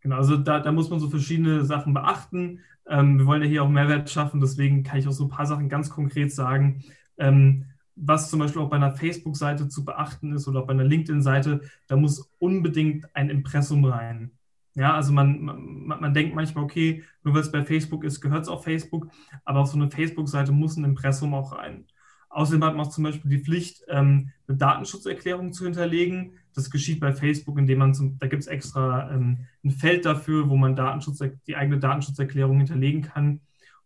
Genau, 0.00 0.16
also 0.16 0.38
da, 0.38 0.60
da 0.60 0.72
muss 0.72 0.88
man 0.88 0.98
so 0.98 1.10
verschiedene 1.10 1.66
Sachen 1.66 1.92
beachten. 1.92 2.60
Ähm, 2.88 3.18
wir 3.18 3.26
wollen 3.26 3.42
ja 3.42 3.48
hier 3.48 3.64
auch 3.64 3.68
Mehrwert 3.68 4.08
schaffen, 4.08 4.40
deswegen 4.40 4.82
kann 4.82 4.98
ich 4.98 5.06
auch 5.06 5.12
so 5.12 5.24
ein 5.24 5.30
paar 5.30 5.46
Sachen 5.46 5.68
ganz 5.68 5.90
konkret 5.90 6.32
sagen. 6.32 6.84
Ähm, 7.18 7.66
was 7.96 8.30
zum 8.30 8.40
Beispiel 8.40 8.62
auch 8.62 8.68
bei 8.68 8.76
einer 8.76 8.94
Facebook-Seite 8.94 9.68
zu 9.68 9.84
beachten 9.84 10.32
ist 10.34 10.46
oder 10.46 10.62
bei 10.62 10.74
einer 10.74 10.84
LinkedIn-Seite, 10.84 11.62
da 11.88 11.96
muss 11.96 12.30
unbedingt 12.38 13.14
ein 13.16 13.30
Impressum 13.30 13.84
rein. 13.84 14.30
Ja, 14.74 14.94
also 14.94 15.12
man, 15.12 15.40
man, 15.40 16.00
man 16.00 16.14
denkt 16.14 16.34
manchmal, 16.34 16.64
okay, 16.64 17.02
nur 17.24 17.34
weil 17.34 17.40
es 17.40 17.50
bei 17.50 17.64
Facebook 17.64 18.04
ist, 18.04 18.20
gehört 18.20 18.42
es 18.42 18.48
auf 18.48 18.64
Facebook, 18.64 19.08
aber 19.44 19.60
auf 19.60 19.68
so 19.68 19.78
eine 19.78 19.90
Facebook-Seite 19.90 20.52
muss 20.52 20.76
ein 20.76 20.84
Impressum 20.84 21.32
auch 21.32 21.52
rein. 21.52 21.86
Außerdem 22.28 22.64
hat 22.64 22.76
man 22.76 22.84
auch 22.84 22.90
zum 22.90 23.04
Beispiel 23.04 23.30
die 23.30 23.42
Pflicht, 23.42 23.82
ähm, 23.88 24.30
eine 24.46 24.58
Datenschutzerklärung 24.58 25.54
zu 25.54 25.64
hinterlegen. 25.64 26.34
Das 26.54 26.70
geschieht 26.70 27.00
bei 27.00 27.14
Facebook, 27.14 27.58
indem 27.58 27.78
man 27.78 27.94
zum, 27.94 28.18
da 28.18 28.26
gibt 28.26 28.42
es 28.42 28.46
extra 28.46 29.10
ähm, 29.10 29.46
ein 29.64 29.70
Feld 29.70 30.04
dafür, 30.04 30.50
wo 30.50 30.56
man 30.56 30.76
Datenschutz, 30.76 31.22
die 31.46 31.56
eigene 31.56 31.78
Datenschutzerklärung 31.78 32.58
hinterlegen 32.58 33.00
kann. 33.00 33.40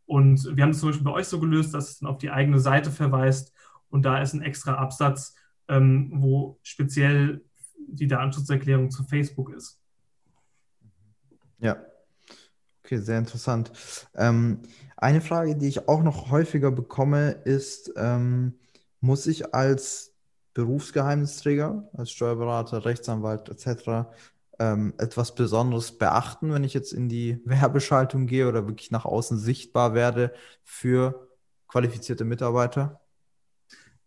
Und 0.05 0.57
wir 0.57 0.65
haben 0.65 0.71
es 0.71 0.81
zum 0.81 0.89
Beispiel 0.89 1.05
bei 1.05 1.13
euch 1.13 1.27
so 1.27 1.39
gelöst, 1.39 1.73
dass 1.73 1.91
es 1.91 1.99
dann 2.01 2.09
auf 2.09 2.19
die 2.19 2.33
eigene 2.33 2.59
Seite 2.59 2.91
verweist 2.91 3.53
und 3.91 4.03
da 4.03 4.23
ist 4.23 4.33
ein 4.33 4.43
extra 4.43 4.75
Absatz, 4.75 5.35
ähm, 5.69 6.11
wo 6.15 6.59
speziell 6.63 7.45
die 7.87 8.07
Datenschutzerklärung 8.07 8.91
zu 8.91 9.05
Facebook 9.05 9.53
ist. 9.53 9.81
Ja, 11.59 11.77
okay, 12.83 12.99
sehr 12.99 13.19
interessant. 13.19 13.71
Ähm, 14.15 14.63
eine 14.97 15.21
Frage, 15.21 15.57
die 15.57 15.69
ich 15.69 15.89
auch 15.89 16.03
noch 16.03 16.31
häufiger 16.31 16.71
bekomme, 16.71 17.31
ist, 17.31 17.93
ähm, 17.97 18.55
muss 19.01 19.27
ich 19.27 19.55
als 19.55 20.15
Berufsgeheimnisträger, 20.55 21.89
als 21.93 22.11
Steuerberater, 22.11 22.85
Rechtsanwalt 22.85 23.49
etc. 23.49 24.11
Ähm, 24.59 24.95
etwas 24.99 25.35
Besonderes 25.35 25.97
beachten, 25.97 26.53
wenn 26.53 26.65
ich 26.65 26.75
jetzt 26.75 26.93
in 26.93 27.09
die 27.09 27.41
Werbeschaltung 27.45 28.27
gehe 28.27 28.49
oder 28.49 28.67
wirklich 28.67 28.91
nach 28.91 29.05
außen 29.05 29.39
sichtbar 29.39 29.95
werde 29.95 30.33
für 30.65 31.29
qualifizierte 31.69 32.25
Mitarbeiter? 32.25 33.01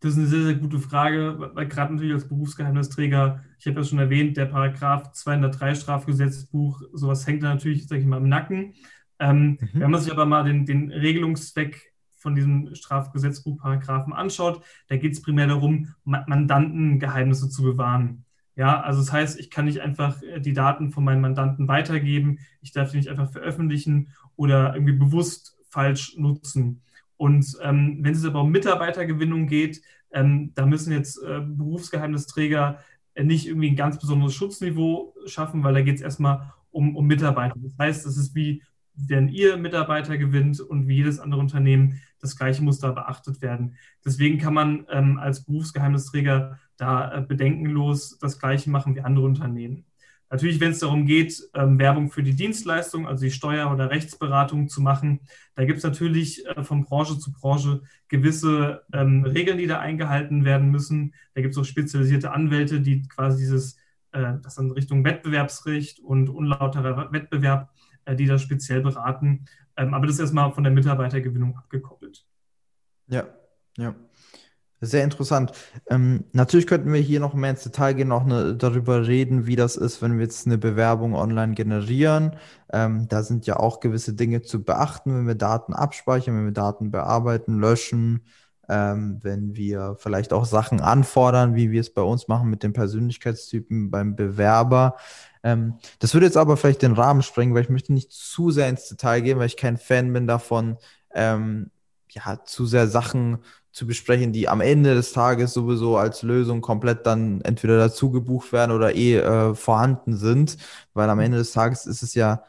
Das 0.03 0.11
ist 0.11 0.17
eine 0.17 0.27
sehr, 0.27 0.43
sehr 0.43 0.55
gute 0.55 0.79
Frage, 0.79 1.51
weil 1.53 1.65
gerade 1.65 1.93
natürlich 1.93 2.13
als 2.13 2.27
Berufsgeheimnisträger, 2.27 3.41
ich 3.57 3.67
habe 3.67 3.79
ja 3.79 3.85
schon 3.85 3.99
erwähnt, 3.99 4.35
der 4.35 4.47
Paragraph 4.47 5.13
203 5.13 5.75
Strafgesetzbuch, 5.75 6.81
sowas 6.91 7.25
hängt 7.25 7.41
da 7.41 7.53
natürlich, 7.53 7.87
sage 7.87 8.01
ich 8.01 8.07
mal, 8.07 8.17
im 8.17 8.27
Nacken. 8.27 8.73
Ähm, 9.19 9.59
mhm. 9.61 9.69
Wenn 9.71 9.91
man 9.91 10.01
sich 10.01 10.11
aber 10.11 10.25
mal 10.25 10.43
den, 10.43 10.65
den 10.65 10.91
Regelungszweck 10.91 11.93
von 12.17 12.35
diesem 12.35 12.75
Strafgesetzbuchparagraphen 12.75 14.11
anschaut, 14.11 14.61
da 14.89 14.97
geht 14.97 15.13
es 15.13 15.21
primär 15.21 15.47
darum, 15.47 15.93
Mandantengeheimnisse 16.03 17.47
zu 17.47 17.63
bewahren. 17.63 18.25
Ja, 18.57 18.81
also 18.81 18.99
das 18.99 19.13
heißt, 19.13 19.39
ich 19.39 19.49
kann 19.49 19.63
nicht 19.63 19.79
einfach 19.79 20.21
äh, 20.21 20.41
die 20.41 20.53
Daten 20.53 20.91
von 20.91 21.05
meinen 21.05 21.21
Mandanten 21.21 21.69
weitergeben, 21.69 22.39
ich 22.59 22.73
darf 22.73 22.91
die 22.91 22.97
nicht 22.97 23.07
einfach 23.07 23.31
veröffentlichen 23.31 24.09
oder 24.35 24.73
irgendwie 24.73 24.97
bewusst 24.97 25.57
falsch 25.69 26.17
nutzen. 26.17 26.81
Und 27.23 27.57
ähm, 27.61 27.99
wenn 28.01 28.13
es 28.13 28.25
aber 28.25 28.41
um 28.41 28.51
Mitarbeitergewinnung 28.51 29.47
geht, 29.47 29.81
ähm, 30.11 30.51
da 30.55 30.65
müssen 30.65 30.91
jetzt 30.91 31.23
äh, 31.23 31.39
Berufsgeheimnisträger 31.39 32.79
äh, 33.13 33.23
nicht 33.23 33.47
irgendwie 33.47 33.69
ein 33.69 33.77
ganz 33.77 33.97
besonderes 33.97 34.35
Schutzniveau 34.35 35.15
schaffen, 35.25 35.63
weil 35.63 35.73
da 35.73 35.81
geht 35.83 35.95
es 35.95 36.01
erstmal 36.01 36.51
um, 36.69 36.97
um 36.97 37.07
Mitarbeiter. 37.07 37.55
Das 37.55 37.77
heißt, 37.79 38.05
es 38.07 38.17
ist 38.17 38.35
wie, 38.35 38.61
wenn 38.95 39.29
ihr 39.29 39.55
Mitarbeiter 39.55 40.17
gewinnt 40.17 40.59
und 40.59 40.89
wie 40.89 40.97
jedes 40.97 41.17
andere 41.17 41.39
Unternehmen, 41.39 42.01
das 42.19 42.35
gleiche 42.35 42.61
muss 42.61 42.79
da 42.79 42.91
beachtet 42.91 43.41
werden. 43.41 43.77
Deswegen 44.03 44.37
kann 44.37 44.53
man 44.53 44.85
ähm, 44.89 45.17
als 45.17 45.45
Berufsgeheimnisträger 45.45 46.59
da 46.75 47.19
äh, 47.19 47.21
bedenkenlos 47.21 48.17
das 48.19 48.37
gleiche 48.37 48.69
machen 48.69 48.95
wie 48.95 49.01
andere 49.01 49.23
Unternehmen. 49.27 49.85
Natürlich, 50.33 50.59
wenn 50.59 50.71
es 50.71 50.79
darum 50.79 51.05
geht, 51.05 51.47
ähm, 51.53 51.77
Werbung 51.77 52.09
für 52.09 52.23
die 52.23 52.35
Dienstleistung, 52.35 53.07
also 53.07 53.23
die 53.23 53.29
Steuer- 53.29 53.71
oder 53.71 53.91
Rechtsberatung 53.91 54.67
zu 54.67 54.81
machen, 54.81 55.19
da 55.53 55.63
gibt 55.63 55.77
es 55.77 55.83
natürlich 55.83 56.43
äh, 56.47 56.63
von 56.63 56.85
Branche 56.85 57.19
zu 57.19 57.31
Branche 57.31 57.83
gewisse 58.07 58.81
ähm, 58.93 59.23
Regeln, 59.25 59.59
die 59.59 59.67
da 59.67 59.77
eingehalten 59.77 60.43
werden 60.43 60.71
müssen. 60.71 61.13
Da 61.35 61.41
gibt 61.41 61.53
es 61.53 61.59
auch 61.59 61.65
spezialisierte 61.65 62.31
Anwälte, 62.31 62.81
die 62.81 63.07
quasi 63.07 63.43
dieses, 63.43 63.77
äh, 64.11 64.33
das 64.41 64.55
dann 64.55 64.71
Richtung 64.71 65.05
Wettbewerbsrecht 65.05 65.99
und 65.99 66.29
unlauterer 66.29 67.13
Wettbewerb, 67.13 67.69
äh, 68.05 68.15
die 68.15 68.25
da 68.25 68.39
speziell 68.39 68.81
beraten. 68.81 69.45
Ähm, 69.77 69.93
aber 69.93 70.07
das 70.07 70.15
ist 70.15 70.21
erstmal 70.21 70.51
von 70.51 70.63
der 70.63 70.73
Mitarbeitergewinnung 70.73 71.55
abgekoppelt. 71.55 72.25
Ja, 73.05 73.27
ja. 73.77 73.93
Sehr 74.85 75.05
interessant. 75.05 75.53
Ähm, 75.89 76.25
natürlich 76.33 76.67
könnten 76.67 76.91
wir 76.91 76.99
hier 76.99 77.21
noch 77.21 77.33
mehr 77.33 77.51
ins 77.51 77.63
Detail 77.63 77.93
gehen, 77.93 78.11
auch 78.11 78.25
ne, 78.25 78.53
darüber 78.53 79.07
reden, 79.07 79.47
wie 79.47 79.55
das 79.55 79.77
ist, 79.77 80.01
wenn 80.01 80.17
wir 80.17 80.23
jetzt 80.25 80.45
eine 80.45 80.57
Bewerbung 80.57 81.15
online 81.15 81.53
generieren. 81.53 82.35
Ähm, 82.73 83.07
da 83.07 83.23
sind 83.23 83.45
ja 83.45 83.55
auch 83.57 83.79
gewisse 83.79 84.13
Dinge 84.13 84.41
zu 84.41 84.61
beachten, 84.61 85.15
wenn 85.15 85.25
wir 85.27 85.35
Daten 85.35 85.73
abspeichern, 85.73 86.35
wenn 86.35 86.45
wir 86.45 86.51
Daten 86.51 86.91
bearbeiten, 86.91 87.59
löschen, 87.59 88.25
ähm, 88.67 89.19
wenn 89.21 89.55
wir 89.55 89.95
vielleicht 89.99 90.33
auch 90.33 90.43
Sachen 90.43 90.81
anfordern, 90.81 91.55
wie 91.55 91.71
wir 91.71 91.79
es 91.79 91.93
bei 91.93 92.01
uns 92.01 92.27
machen 92.27 92.49
mit 92.49 92.61
den 92.61 92.73
Persönlichkeitstypen 92.73 93.89
beim 93.89 94.17
Bewerber. 94.17 94.97
Ähm, 95.43 95.75
das 95.99 96.13
würde 96.13 96.25
jetzt 96.25 96.37
aber 96.37 96.57
vielleicht 96.57 96.81
den 96.81 96.91
Rahmen 96.93 97.21
sprengen, 97.21 97.53
weil 97.55 97.63
ich 97.63 97.69
möchte 97.69 97.93
nicht 97.93 98.11
zu 98.11 98.51
sehr 98.51 98.67
ins 98.67 98.89
Detail 98.89 99.21
gehen, 99.21 99.39
weil 99.39 99.47
ich 99.47 99.55
kein 99.57 99.77
Fan 99.77 100.11
bin 100.11 100.27
davon, 100.27 100.75
ähm, 101.13 101.71
ja, 102.09 102.43
zu 102.43 102.65
sehr 102.65 102.87
Sachen 102.87 103.39
zu 103.73 103.87
besprechen, 103.87 104.31
die 104.31 104.47
am 104.47 104.61
Ende 104.61 104.93
des 104.93 105.11
Tages 105.13 105.53
sowieso 105.53 105.97
als 105.97 106.21
Lösung 106.21 106.61
komplett 106.61 107.05
dann 107.07 107.41
entweder 107.41 107.77
dazu 107.77 108.11
gebucht 108.11 108.53
werden 108.53 108.71
oder 108.71 108.95
eh 108.95 109.17
äh, 109.17 109.55
vorhanden 109.55 110.15
sind, 110.15 110.57
weil 110.93 111.09
am 111.09 111.19
Ende 111.19 111.39
des 111.39 111.51
Tages 111.53 111.85
ist 111.87 112.03
es 112.03 112.13
ja 112.13 112.43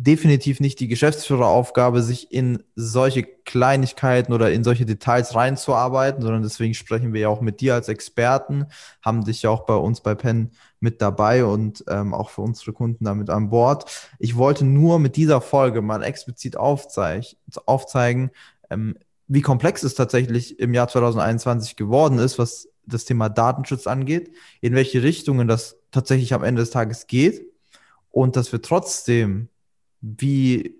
definitiv 0.00 0.60
nicht 0.60 0.78
die 0.78 0.86
Geschäftsführeraufgabe, 0.86 2.02
sich 2.02 2.32
in 2.32 2.62
solche 2.76 3.24
Kleinigkeiten 3.24 4.32
oder 4.32 4.52
in 4.52 4.62
solche 4.62 4.86
Details 4.86 5.34
reinzuarbeiten, 5.34 6.22
sondern 6.22 6.42
deswegen 6.42 6.74
sprechen 6.74 7.12
wir 7.12 7.22
ja 7.22 7.28
auch 7.28 7.40
mit 7.40 7.60
dir 7.60 7.74
als 7.74 7.88
Experten, 7.88 8.66
haben 9.02 9.24
dich 9.24 9.42
ja 9.42 9.50
auch 9.50 9.66
bei 9.66 9.74
uns 9.74 10.00
bei 10.00 10.14
Penn 10.14 10.52
mit 10.78 11.02
dabei 11.02 11.44
und 11.44 11.84
ähm, 11.88 12.14
auch 12.14 12.30
für 12.30 12.42
unsere 12.42 12.72
Kunden 12.72 13.04
damit 13.04 13.28
an 13.28 13.50
Bord. 13.50 13.90
Ich 14.20 14.36
wollte 14.36 14.64
nur 14.64 15.00
mit 15.00 15.16
dieser 15.16 15.40
Folge 15.40 15.82
mal 15.82 16.04
explizit 16.04 16.56
aufzeig 16.56 17.36
aufzeigen, 17.66 18.30
ähm, 18.70 18.96
wie 19.28 19.42
komplex 19.42 19.82
es 19.82 19.94
tatsächlich 19.94 20.58
im 20.58 20.74
Jahr 20.74 20.88
2021 20.88 21.76
geworden 21.76 22.18
ist, 22.18 22.38
was 22.38 22.68
das 22.86 23.04
Thema 23.04 23.28
Datenschutz 23.28 23.86
angeht, 23.86 24.32
in 24.60 24.74
welche 24.74 25.02
Richtungen 25.02 25.46
das 25.46 25.76
tatsächlich 25.90 26.32
am 26.34 26.42
Ende 26.42 26.62
des 26.62 26.70
Tages 26.70 27.06
geht 27.06 27.46
und 28.10 28.36
dass 28.36 28.50
wir 28.52 28.62
trotzdem, 28.62 29.48
wie, 30.00 30.74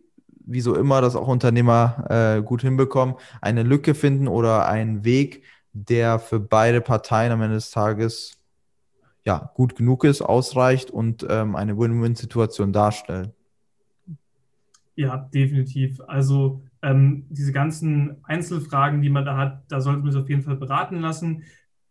wie 0.44 0.60
so 0.62 0.74
immer 0.74 1.02
das 1.02 1.14
auch 1.14 1.28
Unternehmer 1.28 2.06
äh, 2.08 2.42
gut 2.42 2.62
hinbekommen, 2.62 3.16
eine 3.42 3.62
Lücke 3.62 3.94
finden 3.94 4.28
oder 4.28 4.66
einen 4.66 5.04
Weg, 5.04 5.44
der 5.72 6.18
für 6.18 6.40
beide 6.40 6.80
Parteien 6.80 7.32
am 7.32 7.42
Ende 7.42 7.56
des 7.56 7.70
Tages 7.70 8.38
ja, 9.24 9.50
gut 9.54 9.76
genug 9.76 10.04
ist, 10.04 10.22
ausreicht 10.22 10.90
und 10.90 11.26
ähm, 11.28 11.54
eine 11.54 11.76
Win-Win-Situation 11.76 12.72
darstellt. 12.72 13.30
Ja, 14.96 15.28
definitiv. 15.32 16.00
Also 16.06 16.62
ähm, 16.82 17.26
diese 17.28 17.52
ganzen 17.52 18.24
Einzelfragen, 18.24 19.02
die 19.02 19.10
man 19.10 19.24
da 19.24 19.36
hat, 19.36 19.64
da 19.68 19.80
sollte 19.80 20.02
man 20.02 20.12
sich 20.12 20.20
auf 20.20 20.28
jeden 20.28 20.42
Fall 20.42 20.56
beraten 20.56 21.00
lassen. 21.00 21.44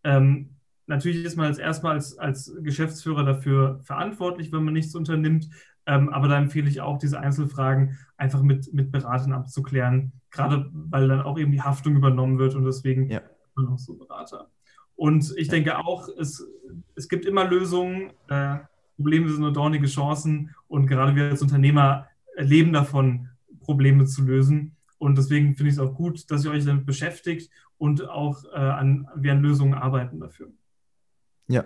Ähm, 0.03 0.57
natürlich 0.85 1.25
ist 1.25 1.35
man 1.35 1.47
als 1.47 1.57
erstmal 1.57 1.93
als, 1.93 2.17
als 2.17 2.53
Geschäftsführer 2.61 3.23
dafür 3.23 3.79
verantwortlich, 3.83 4.51
wenn 4.51 4.63
man 4.63 4.73
nichts 4.73 4.95
unternimmt. 4.95 5.49
Ähm, 5.85 6.09
aber 6.09 6.27
da 6.27 6.37
empfehle 6.37 6.69
ich 6.69 6.81
auch, 6.81 6.97
diese 6.97 7.19
Einzelfragen 7.19 7.97
einfach 8.17 8.41
mit, 8.41 8.73
mit 8.73 8.91
Beratern 8.91 9.33
abzuklären, 9.33 10.11
gerade 10.31 10.69
weil 10.73 11.07
dann 11.07 11.21
auch 11.21 11.37
eben 11.39 11.51
die 11.51 11.61
Haftung 11.61 11.95
übernommen 11.95 12.39
wird 12.39 12.55
und 12.55 12.65
deswegen 12.65 13.09
ja. 13.09 13.21
man 13.55 13.67
auch 13.67 13.79
so 13.79 13.95
Berater. 13.95 14.49
Und 14.95 15.33
ich 15.37 15.47
denke 15.47 15.77
auch, 15.77 16.09
es, 16.17 16.45
es 16.95 17.07
gibt 17.07 17.25
immer 17.25 17.45
Lösungen. 17.45 18.11
Äh, 18.29 18.57
Probleme 18.95 19.29
sind 19.29 19.41
nur 19.41 19.53
dornige 19.53 19.87
Chancen 19.87 20.55
und 20.67 20.87
gerade 20.87 21.15
wir 21.15 21.29
als 21.29 21.41
Unternehmer 21.41 22.07
leben 22.35 22.73
davon, 22.73 23.29
Probleme 23.61 24.05
zu 24.05 24.23
lösen. 24.23 24.76
Und 24.97 25.17
deswegen 25.17 25.55
finde 25.55 25.69
ich 25.69 25.75
es 25.75 25.79
auch 25.79 25.93
gut, 25.93 26.29
dass 26.31 26.45
ihr 26.45 26.51
euch 26.51 26.65
damit 26.65 26.85
beschäftigt 26.85 27.51
und 27.77 28.07
auch 28.07 28.43
äh, 28.45 28.57
an, 28.57 29.07
wir 29.15 29.31
an 29.31 29.41
Lösungen 29.41 29.73
arbeiten 29.73 30.19
dafür. 30.19 30.49
Ja, 31.47 31.63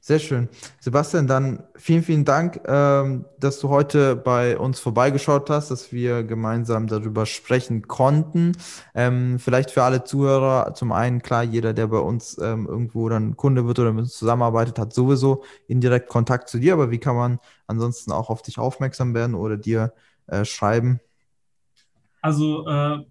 sehr 0.00 0.18
schön. 0.18 0.48
Sebastian, 0.80 1.26
dann 1.26 1.62
vielen, 1.76 2.02
vielen 2.02 2.24
Dank, 2.24 2.60
ähm, 2.66 3.24
dass 3.38 3.58
du 3.58 3.70
heute 3.70 4.16
bei 4.16 4.58
uns 4.58 4.78
vorbeigeschaut 4.78 5.48
hast, 5.48 5.70
dass 5.70 5.92
wir 5.92 6.24
gemeinsam 6.24 6.86
darüber 6.86 7.24
sprechen 7.24 7.88
konnten. 7.88 8.52
Ähm, 8.94 9.38
vielleicht 9.38 9.70
für 9.70 9.82
alle 9.82 10.04
Zuhörer, 10.04 10.74
zum 10.74 10.92
einen 10.92 11.22
klar, 11.22 11.42
jeder, 11.42 11.72
der 11.72 11.86
bei 11.86 11.98
uns 11.98 12.38
ähm, 12.38 12.66
irgendwo 12.66 13.08
dann 13.08 13.36
Kunde 13.36 13.66
wird 13.66 13.78
oder 13.78 13.92
mit 13.92 14.04
uns 14.04 14.16
zusammenarbeitet, 14.18 14.78
hat 14.78 14.92
sowieso 14.92 15.42
indirekt 15.68 16.08
Kontakt 16.08 16.50
zu 16.50 16.58
dir, 16.58 16.74
aber 16.74 16.90
wie 16.90 16.98
kann 16.98 17.16
man 17.16 17.38
ansonsten 17.66 18.12
auch 18.12 18.28
auf 18.28 18.42
dich 18.42 18.58
aufmerksam 18.58 19.14
werden 19.14 19.34
oder 19.34 19.56
dir 19.56 19.94
äh, 20.26 20.44
schreiben? 20.44 21.00
Also 22.24 22.66
äh, 22.66 23.04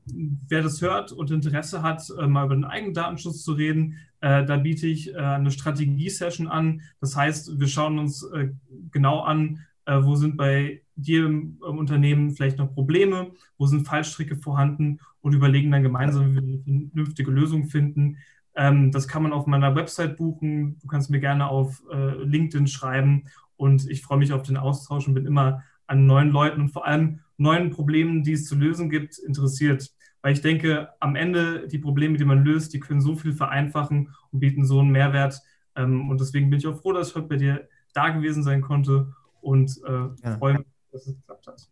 wer 0.47 0.63
das 0.63 0.81
hört 0.81 1.11
und 1.11 1.29
Interesse 1.29 1.83
hat, 1.83 2.01
äh, 2.17 2.25
mal 2.25 2.45
über 2.45 2.55
den 2.55 2.65
eigenen 2.65 2.95
Datenschutz 2.95 3.43
zu 3.43 3.53
reden, 3.53 3.99
äh, 4.21 4.43
da 4.43 4.57
biete 4.57 4.87
ich 4.87 5.13
äh, 5.13 5.17
eine 5.17 5.51
Strategie-Session 5.51 6.47
an. 6.47 6.81
Das 6.99 7.15
heißt, 7.15 7.59
wir 7.59 7.67
schauen 7.67 7.99
uns 7.99 8.23
äh, 8.23 8.49
genau 8.89 9.19
an, 9.19 9.59
äh, 9.85 9.99
wo 10.01 10.15
sind 10.15 10.35
bei 10.35 10.81
dir 10.95 11.27
im, 11.27 11.59
im, 11.63 11.77
Unternehmen 11.77 12.31
vielleicht 12.31 12.57
noch 12.57 12.73
Probleme, 12.73 13.33
wo 13.59 13.67
sind 13.67 13.85
Fallstricke 13.87 14.35
vorhanden 14.35 14.99
und 15.21 15.35
überlegen 15.35 15.69
dann 15.69 15.83
gemeinsam, 15.83 16.31
wie 16.31 16.35
wir 16.35 16.41
eine 16.41 16.89
vernünftige 16.89 17.29
Lösung 17.29 17.65
finden. 17.65 18.17
Ähm, 18.55 18.91
das 18.91 19.07
kann 19.07 19.21
man 19.21 19.31
auf 19.31 19.45
meiner 19.45 19.75
Website 19.75 20.17
buchen. 20.17 20.79
Du 20.79 20.87
kannst 20.87 21.11
mir 21.11 21.19
gerne 21.19 21.49
auf 21.49 21.83
LinkedIn 21.91 22.65
schreiben 22.65 23.25
und 23.57 23.87
ich 23.87 24.01
freue 24.01 24.17
mich 24.17 24.33
auf 24.33 24.41
den 24.41 24.57
Austausch 24.57 25.07
und 25.07 25.13
bin 25.13 25.27
immer 25.27 25.61
an 25.93 26.05
neuen 26.05 26.29
Leuten 26.29 26.61
und 26.61 26.69
vor 26.69 26.85
allem 26.85 27.19
neuen 27.37 27.69
Problemen, 27.69 28.23
die 28.23 28.33
es 28.33 28.45
zu 28.45 28.55
lösen 28.55 28.89
gibt, 28.89 29.17
interessiert. 29.19 29.91
weil 30.21 30.33
ich 30.33 30.41
denke, 30.41 30.89
am 31.01 31.15
Ende 31.15 31.67
die 31.67 31.79
Probleme, 31.79 32.17
die 32.17 32.25
man 32.25 32.45
löst, 32.45 32.73
die 32.73 32.79
können 32.79 33.01
so 33.01 33.15
viel 33.15 33.33
vereinfachen 33.33 34.09
und 34.31 34.39
bieten 34.39 34.65
so 34.65 34.79
einen 34.79 34.91
Mehrwert. 34.91 35.41
Ähm, 35.75 36.09
und 36.09 36.19
deswegen 36.21 36.49
bin 36.49 36.59
ich 36.59 36.67
auch 36.67 36.79
froh, 36.81 36.93
dass 36.93 37.09
ich 37.09 37.15
heute 37.15 37.27
bei 37.27 37.35
dir 37.35 37.67
da 37.93 38.09
gewesen 38.09 38.41
sein 38.41 38.61
konnte 38.61 39.13
und 39.41 39.77
äh, 39.85 39.91
ja. 40.23 40.37
freue 40.37 40.59
mich, 40.59 40.67
dass 40.91 41.07
es 41.07 41.15
geklappt 41.15 41.47
hat. 41.47 41.69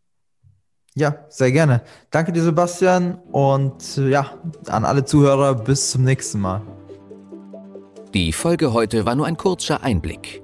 Ja, 0.95 1.15
sehr 1.29 1.51
gerne. 1.53 1.81
Danke 2.09 2.33
dir, 2.33 2.43
Sebastian. 2.43 3.15
Und 3.31 3.97
äh, 3.97 4.09
ja, 4.09 4.37
an 4.67 4.83
alle 4.83 5.05
Zuhörer, 5.05 5.55
bis 5.55 5.91
zum 5.91 6.03
nächsten 6.03 6.41
Mal. 6.41 6.61
Die 8.13 8.33
Folge 8.33 8.73
heute 8.73 9.05
war 9.05 9.15
nur 9.15 9.25
ein 9.25 9.37
kurzer 9.37 9.81
Einblick. 9.81 10.43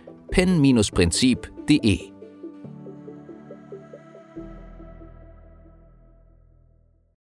pen-prinzip.de 0.31 2.10